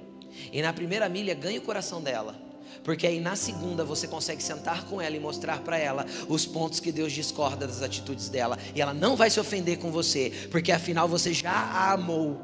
[0.52, 2.43] E na primeira milha, ganhe o coração dela.
[2.82, 6.80] Porque aí na segunda você consegue sentar com ela e mostrar para ela os pontos
[6.80, 8.58] que Deus discorda das atitudes dela.
[8.74, 12.40] E ela não vai se ofender com você, porque afinal você já a amou.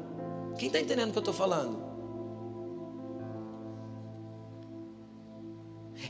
[0.57, 1.91] Quem está entendendo o que eu estou falando?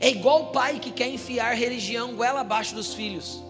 [0.00, 3.42] É igual o pai que quer enfiar religião goela abaixo dos filhos.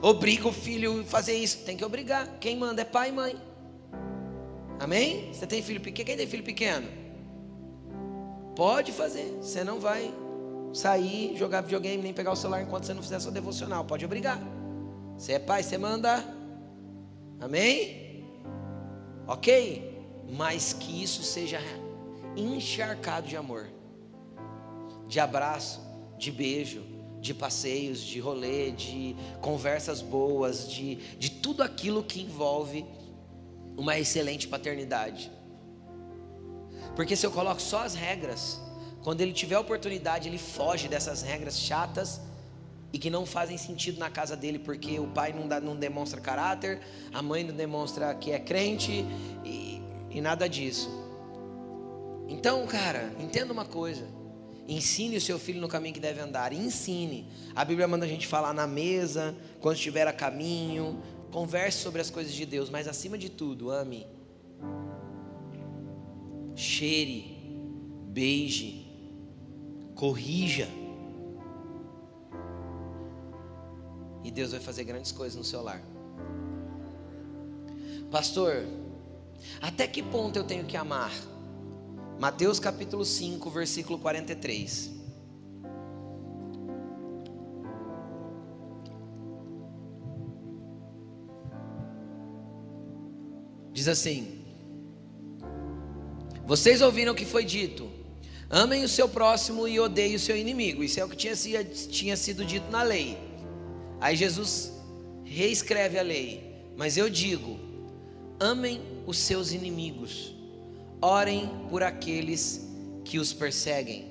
[0.00, 1.58] Obriga o filho a fazer isso.
[1.58, 2.26] Tem que obrigar.
[2.40, 3.36] Quem manda é pai e mãe.
[4.80, 5.32] Amém?
[5.32, 6.06] Você tem filho pequeno?
[6.06, 7.01] Quem tem filho pequeno?
[8.54, 9.36] Pode fazer.
[9.40, 10.12] Você não vai
[10.72, 13.84] sair, jogar videogame, nem pegar o celular enquanto você não fizer sua devocional.
[13.84, 14.40] Pode obrigar.
[15.16, 16.24] Você é pai, você manda.
[17.40, 18.24] Amém?
[19.26, 19.90] Ok?
[20.30, 21.60] Mas que isso seja
[22.36, 23.68] encharcado de amor,
[25.06, 25.80] de abraço,
[26.16, 26.82] de beijo,
[27.20, 32.84] de passeios, de rolê, de conversas boas, de, de tudo aquilo que envolve
[33.76, 35.30] uma excelente paternidade.
[36.94, 38.60] Porque se eu coloco só as regras,
[39.02, 42.20] quando ele tiver oportunidade, ele foge dessas regras chatas
[42.92, 46.20] e que não fazem sentido na casa dele, porque o pai não, dá, não demonstra
[46.20, 46.80] caráter,
[47.12, 49.04] a mãe não demonstra que é crente
[49.44, 50.90] e, e nada disso.
[52.28, 54.06] Então, cara, entenda uma coisa.
[54.68, 56.52] Ensine o seu filho no caminho que deve andar.
[56.52, 57.26] Ensine.
[57.54, 61.02] A Bíblia manda a gente falar na mesa, quando estiver a caminho.
[61.32, 64.06] Converse sobre as coisas de Deus, mas acima de tudo, ame
[66.54, 67.36] cheire,
[68.08, 68.84] beije,
[69.94, 70.68] corrija.
[74.24, 75.82] E Deus vai fazer grandes coisas no seu lar.
[78.10, 78.64] Pastor,
[79.60, 81.12] até que ponto eu tenho que amar?
[82.18, 84.92] Mateus capítulo 5, versículo 43.
[93.72, 94.41] Diz assim:
[96.46, 97.90] Vocês ouviram o que foi dito:
[98.50, 100.82] amem o seu próximo e odeiem o seu inimigo.
[100.82, 103.18] Isso é o que tinha, tinha sido dito na lei.
[104.00, 104.72] Aí Jesus
[105.24, 106.52] reescreve a lei.
[106.76, 107.58] Mas eu digo:
[108.40, 110.34] amem os seus inimigos,
[111.00, 112.68] orem por aqueles
[113.04, 114.10] que os perseguem.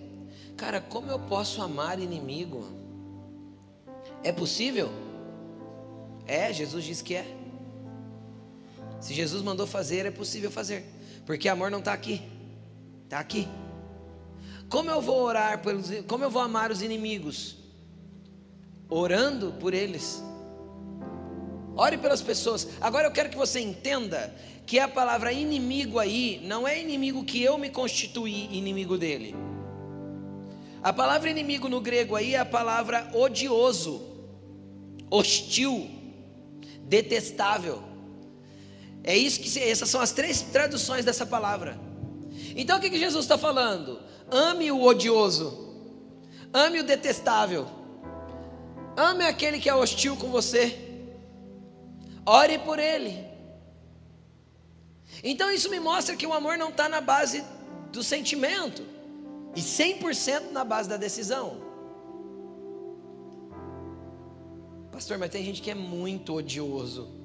[0.56, 2.66] Cara, como eu posso amar inimigo?
[4.24, 4.90] É possível?
[6.28, 7.26] É, Jesus diz que é.
[9.00, 10.86] Se Jesus mandou fazer, é possível fazer.
[11.26, 12.22] Porque amor não está aqui.
[13.04, 13.48] Está aqui.
[14.70, 17.58] Como eu vou orar pelos, como eu vou amar os inimigos?
[18.90, 20.24] Orando por eles.
[21.76, 22.68] Ore pelas pessoas.
[22.80, 24.34] Agora eu quero que você entenda
[24.66, 29.36] que a palavra inimigo aí não é inimigo que eu me constituí inimigo dele.
[30.84, 34.02] A palavra inimigo no grego aí é a palavra odioso,
[35.10, 35.90] hostil,
[36.84, 37.91] detestável.
[39.04, 41.80] É isso que essas são as três traduções dessa palavra.
[42.56, 44.00] Então o que, que Jesus está falando?
[44.30, 45.76] Ame o odioso,
[46.54, 47.68] ame o detestável,
[48.96, 50.78] ame aquele que é hostil com você,
[52.26, 53.26] ore por ele.
[55.24, 57.44] Então isso me mostra que o amor não está na base
[57.92, 58.84] do sentimento,
[59.56, 61.58] e 100% na base da decisão.
[64.92, 67.21] Pastor, mas tem gente que é muito odioso.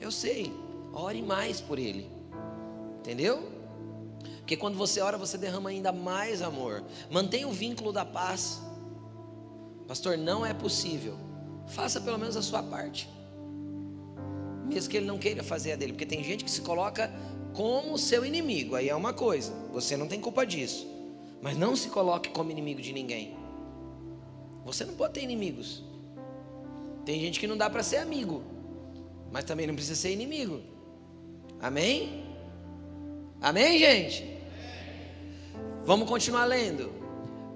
[0.00, 0.52] Eu sei.
[0.92, 2.10] Ore mais por ele.
[3.00, 3.50] Entendeu?
[4.38, 6.82] Porque quando você ora, você derrama ainda mais amor.
[7.10, 8.60] Mantenha o vínculo da paz.
[9.86, 11.16] Pastor, não é possível.
[11.66, 13.08] Faça pelo menos a sua parte.
[14.66, 17.12] Mesmo que ele não queira fazer a dele, porque tem gente que se coloca
[17.52, 18.74] como seu inimigo.
[18.74, 19.52] Aí é uma coisa.
[19.72, 20.86] Você não tem culpa disso.
[21.42, 23.36] Mas não se coloque como inimigo de ninguém.
[24.64, 25.82] Você não pode ter inimigos.
[27.04, 28.42] Tem gente que não dá para ser amigo
[29.30, 30.60] mas também não precisa ser inimigo.
[31.60, 32.24] Amém?
[33.40, 34.38] Amém, gente?
[35.84, 36.92] Vamos continuar lendo.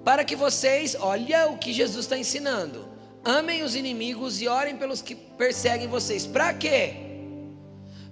[0.03, 2.87] Para que vocês, olha o que Jesus está ensinando.
[3.23, 6.27] Amem os inimigos e orem pelos que perseguem vocês.
[6.27, 6.93] Para quê?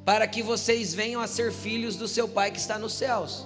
[0.03, 3.45] Para que vocês venham a ser filhos do seu Pai que está nos céus.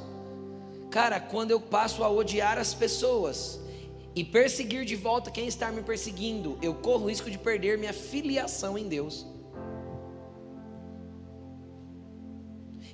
[0.90, 3.60] Cara, quando eu passo a odiar as pessoas
[4.16, 7.94] e perseguir de volta quem está me perseguindo, eu corro o risco de perder minha
[7.94, 9.26] filiação em Deus.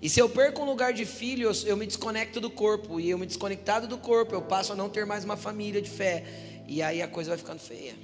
[0.04, 3.00] E se eu perco um lugar de filho, eu, eu me desconecto do corpo.
[3.00, 5.90] E eu me desconectado do corpo, eu passo a não ter mais uma família de
[5.90, 6.26] fé.
[6.68, 7.96] E aí a coisa vai ficando feia.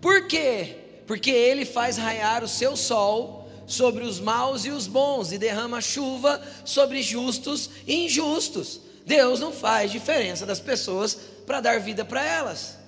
[0.00, 0.78] Por quê?
[1.06, 5.80] Porque ele faz raiar o seu sol sobre os maus e os bons e derrama
[5.80, 8.80] chuva sobre justos e injustos.
[9.06, 11.14] Deus não faz diferença das pessoas
[11.46, 12.78] para dar vida para elas.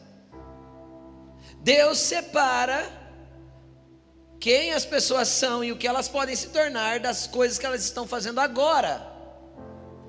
[1.63, 3.06] Deus separa
[4.39, 7.85] quem as pessoas são e o que elas podem se tornar das coisas que elas
[7.85, 9.15] estão fazendo agora.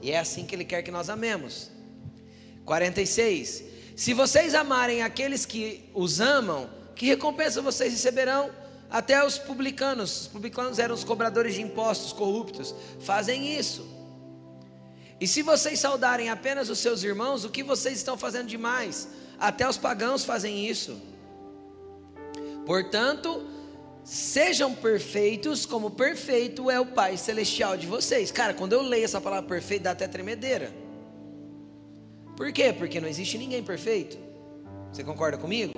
[0.02, 1.72] E é assim que Ele quer que nós amemos.
[2.66, 3.64] 46.
[3.96, 8.52] Se vocês amarem aqueles que os amam, que recompensa vocês receberão?
[8.90, 13.86] Até os publicanos, os publicanos eram os cobradores de impostos corruptos, fazem isso.
[15.20, 19.10] E se vocês saudarem apenas os seus irmãos, o que vocês estão fazendo demais?
[19.40, 21.02] Até os pagãos fazem isso.
[22.66, 23.46] Portanto,
[24.08, 28.32] Sejam perfeitos, como perfeito é o Pai Celestial de vocês.
[28.32, 30.74] Cara, quando eu leio essa palavra perfeito, dá até tremedeira.
[32.38, 32.72] Por quê?
[32.72, 34.18] Porque não existe ninguém perfeito.
[34.94, 35.74] Você concorda comigo?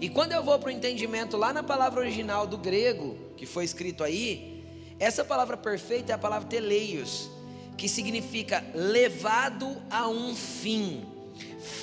[0.00, 3.64] E quando eu vou para o entendimento lá na palavra original do grego, que foi
[3.64, 4.64] escrito aí,
[4.98, 7.30] essa palavra perfeita é a palavra teleios,
[7.76, 11.04] que significa levado a um fim,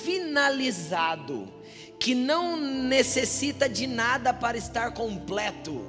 [0.02, 1.55] finalizado
[2.06, 5.84] que não necessita de nada para estar completo.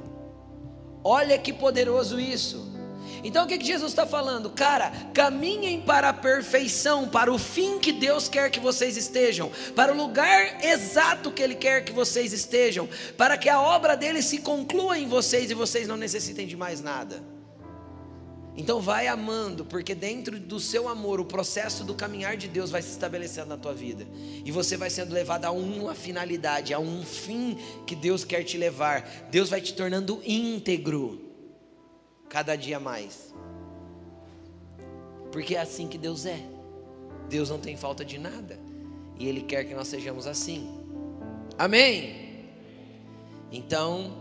[1.03, 2.75] Olha que poderoso isso.
[3.23, 4.49] Então o que, Jesus está falando?
[4.49, 9.93] Cara, caminhem para a perfeição, para o fim que Deus quer que vocês estejam, para
[9.93, 14.39] o lugar exato que Ele quer que vocês estejam, para que a obra dele se
[14.39, 17.36] conclua em vocês e vocês não necessitem de mais nada.
[18.57, 22.81] Então vai amando, porque dentro do seu amor, o processo do caminhar de Deus vai
[22.81, 24.07] se estabelecendo na tua vida.
[24.43, 27.55] E você vai sendo levado a uma finalidade, a um fim
[27.85, 29.07] que Deus quer te levar.
[29.29, 31.21] Deus vai te tornando íntegro
[32.27, 33.31] cada dia mais.
[35.31, 36.41] Porque é assim que Deus é.
[37.29, 38.59] Deus não tem falta de nada.
[39.19, 40.67] E Ele quer que nós sejamos assim.
[41.59, 42.47] Amém?
[43.51, 44.17] Então,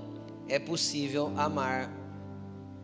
[0.47, 1.91] é possível amar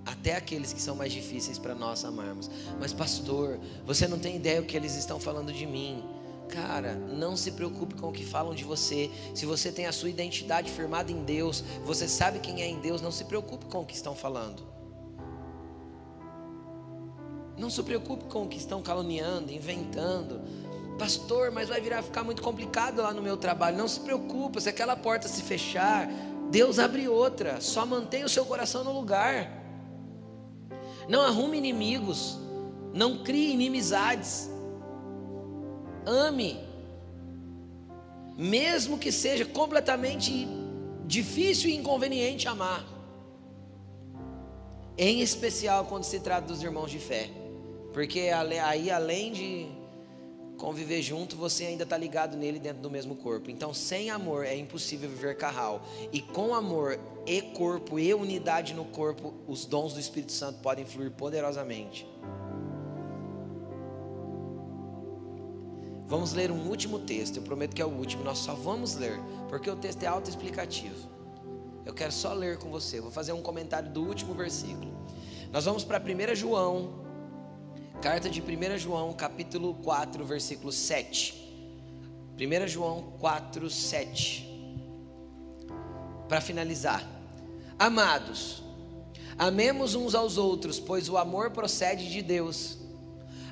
[0.05, 2.51] até aqueles que são mais difíceis para nós amarmos.
[2.81, 6.05] Mas, pastor, você não tem ideia o que eles estão falando de mim.
[6.49, 9.11] Cara, não se preocupe com o que falam de você.
[9.35, 13.01] Se você tem a sua identidade firmada em Deus, você sabe quem é em Deus,
[13.01, 14.63] não se preocupe com o que estão falando.
[17.57, 20.41] Não se preocupe com o que estão caluniando, inventando.
[20.99, 23.79] Pastor, mas vai virar ficar muito complicado lá no meu trabalho.
[23.79, 26.09] Não se preocupe, se aquela porta se fechar,
[26.51, 27.61] Deus abre outra.
[27.61, 29.62] Só mantenha o seu coração no lugar.
[31.09, 32.39] Não arrume inimigos.
[32.93, 34.51] Não crie inimizades.
[36.07, 36.59] Ame.
[38.37, 40.47] Mesmo que seja completamente
[41.07, 42.85] difícil e inconveniente amar.
[44.97, 47.31] Em especial quando se trata dos irmãos de fé.
[47.93, 49.82] Porque aí, além de
[50.63, 53.51] conviver junto, você ainda está ligado nele dentro do mesmo corpo.
[53.51, 55.83] Então, sem amor é impossível viver carral.
[56.13, 60.87] E com amor e corpo e unidade no corpo, os dons do Espírito Santo podem
[60.87, 62.07] fluir poderosamente.
[66.07, 67.39] Vamos ler um último texto.
[67.39, 68.23] Eu prometo que é o último.
[68.23, 71.11] Nós só vamos ler, porque o texto é autoexplicativo.
[71.85, 73.01] Eu quero só ler com você.
[73.01, 74.93] Vou fazer um comentário do último versículo.
[75.51, 77.02] Nós vamos para 1 João
[78.03, 81.41] Carta de 1 João, capítulo 4, versículo 7.
[82.37, 84.45] 1 João 4, 7.
[86.29, 87.09] Para finalizar.
[87.79, 88.61] Amados,
[89.39, 92.77] amemos uns aos outros, pois o amor procede de Deus.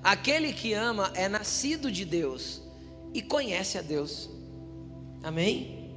[0.02, 2.60] Aquele que ama é nascido de Deus
[3.14, 4.28] e conhece a Deus.
[5.22, 5.94] Amém?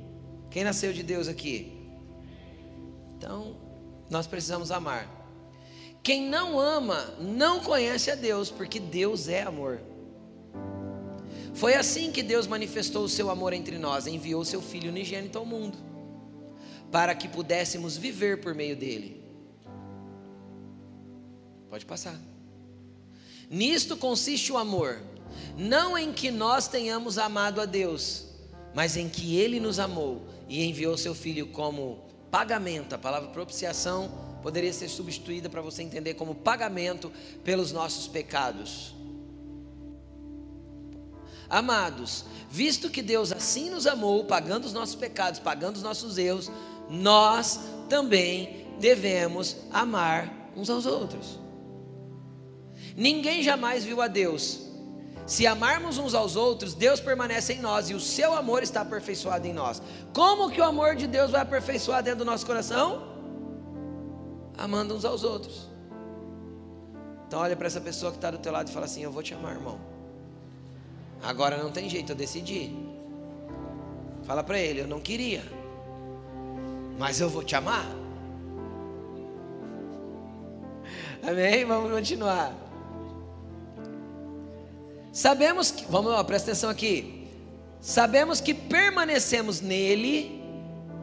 [0.52, 1.92] Quem nasceu de Deus aqui?
[3.18, 3.58] Então,
[4.12, 5.23] nós precisamos amar.
[6.04, 9.80] Quem não ama não conhece a Deus, porque Deus é amor.
[11.54, 15.46] Foi assim que Deus manifestou o seu amor entre nós, enviou seu Filho unigênito ao
[15.46, 15.78] mundo,
[16.92, 19.24] para que pudéssemos viver por meio dele.
[21.70, 22.20] Pode passar.
[23.50, 25.02] Nisto consiste o amor,
[25.58, 28.26] não em que nós tenhamos amado a Deus,
[28.74, 32.94] mas em que Ele nos amou e enviou seu Filho como pagamento.
[32.94, 37.12] A palavra propiciação poderia ser substituída para você entender como pagamento
[37.44, 38.94] pelos nossos pecados.
[41.50, 46.52] Amados, visto que Deus assim nos amou, pagando os nossos pecados, pagando os nossos erros,
[46.90, 51.40] nós também devemos amar uns aos outros.
[52.98, 54.62] Ninguém jamais viu a Deus.
[55.26, 59.48] Se amarmos uns aos outros, Deus permanece em nós e o seu amor está aperfeiçoado
[59.48, 59.82] em nós.
[60.14, 63.13] Como que o amor de Deus vai aperfeiçoar dentro do nosso coração?
[64.58, 65.70] Amando uns aos outros.
[67.28, 69.24] Então olha para essa pessoa que está do teu lado e fala assim: Eu vou
[69.24, 69.80] te amar, irmão.
[71.22, 72.76] Agora não tem jeito, eu decidi.
[74.24, 75.44] Fala para ele: Eu não queria,
[76.98, 77.86] mas eu vou te amar.
[81.28, 81.66] Amém?
[81.66, 82.54] Vamos continuar.
[85.12, 87.28] Sabemos que, vamos lá, presta atenção aqui.
[87.80, 90.43] Sabemos que permanecemos nele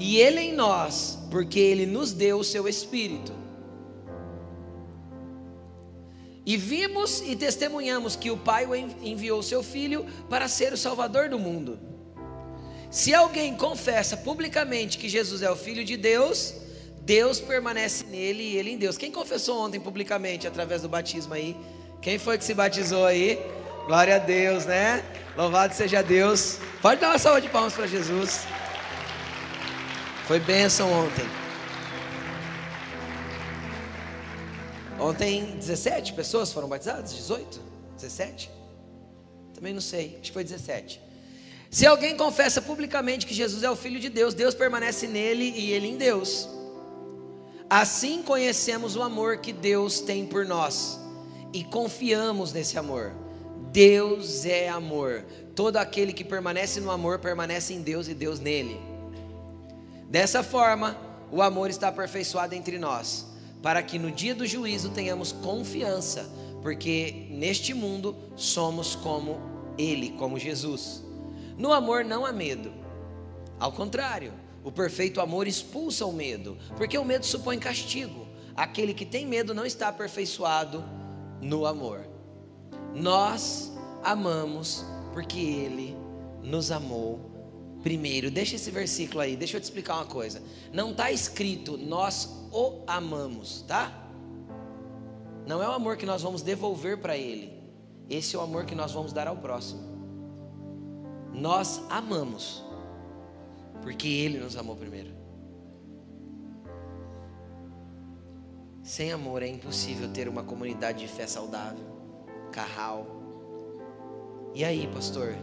[0.01, 3.33] e ele em nós, porque ele nos deu o seu espírito.
[6.47, 8.67] E vimos e testemunhamos que o Pai
[9.03, 11.79] enviou seu Filho para ser o Salvador do mundo.
[12.91, 16.55] Se alguém confessa publicamente que Jesus é o Filho de Deus,
[17.03, 18.97] Deus permanece nele e ele em Deus.
[18.97, 21.55] Quem confessou ontem publicamente através do batismo aí?
[22.01, 23.39] Quem foi que se batizou aí?
[23.87, 25.05] Glória a Deus, né?
[25.37, 26.59] Louvado seja Deus.
[26.81, 28.41] Pode dar uma salva de palmas para Jesus.
[30.31, 31.25] Foi bênção ontem.
[35.01, 37.13] Ontem 17 pessoas foram batizadas?
[37.13, 37.61] 18?
[37.97, 38.49] 17?
[39.53, 41.01] Também não sei, acho que foi 17.
[41.69, 45.73] Se alguém confessa publicamente que Jesus é o Filho de Deus, Deus permanece nele e
[45.73, 46.49] ele em Deus.
[47.69, 50.97] Assim conhecemos o amor que Deus tem por nós
[51.53, 53.13] e confiamos nesse amor.
[53.73, 55.25] Deus é amor.
[55.57, 58.90] Todo aquele que permanece no amor permanece em Deus e Deus nele.
[60.11, 60.97] Dessa forma,
[61.31, 63.31] o amor está aperfeiçoado entre nós
[63.63, 66.29] para que no dia do juízo tenhamos confiança,
[66.63, 69.39] porque neste mundo somos como
[69.79, 71.05] Ele, como Jesus.
[71.57, 72.73] No amor não há medo,
[73.59, 74.33] ao contrário,
[74.65, 78.27] o perfeito amor expulsa o medo, porque o medo supõe castigo.
[78.57, 80.83] Aquele que tem medo não está aperfeiçoado
[81.41, 82.07] no amor.
[82.95, 85.97] Nós amamos porque Ele
[86.43, 87.30] nos amou
[87.83, 88.31] primeiro.
[88.31, 90.43] Deixa esse versículo aí, deixa eu te explicar uma coisa.
[90.73, 94.09] Não está escrito nós o amamos, tá?
[95.47, 97.53] Não é o amor que nós vamos devolver para Ele,
[98.09, 99.81] esse é o amor que nós vamos dar ao próximo.
[101.33, 102.65] Nós amamos,
[103.83, 105.21] porque Ele nos amou primeiro.
[108.83, 111.85] Sem amor é impossível ter uma comunidade de fé saudável.
[112.51, 113.07] Carral.
[114.53, 115.37] E aí, pastor?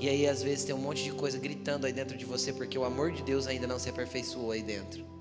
[0.00, 2.78] E aí, às vezes, tem um monte de coisa gritando aí dentro de você porque
[2.78, 5.13] o amor de Deus ainda não se aperfeiçoou aí dentro.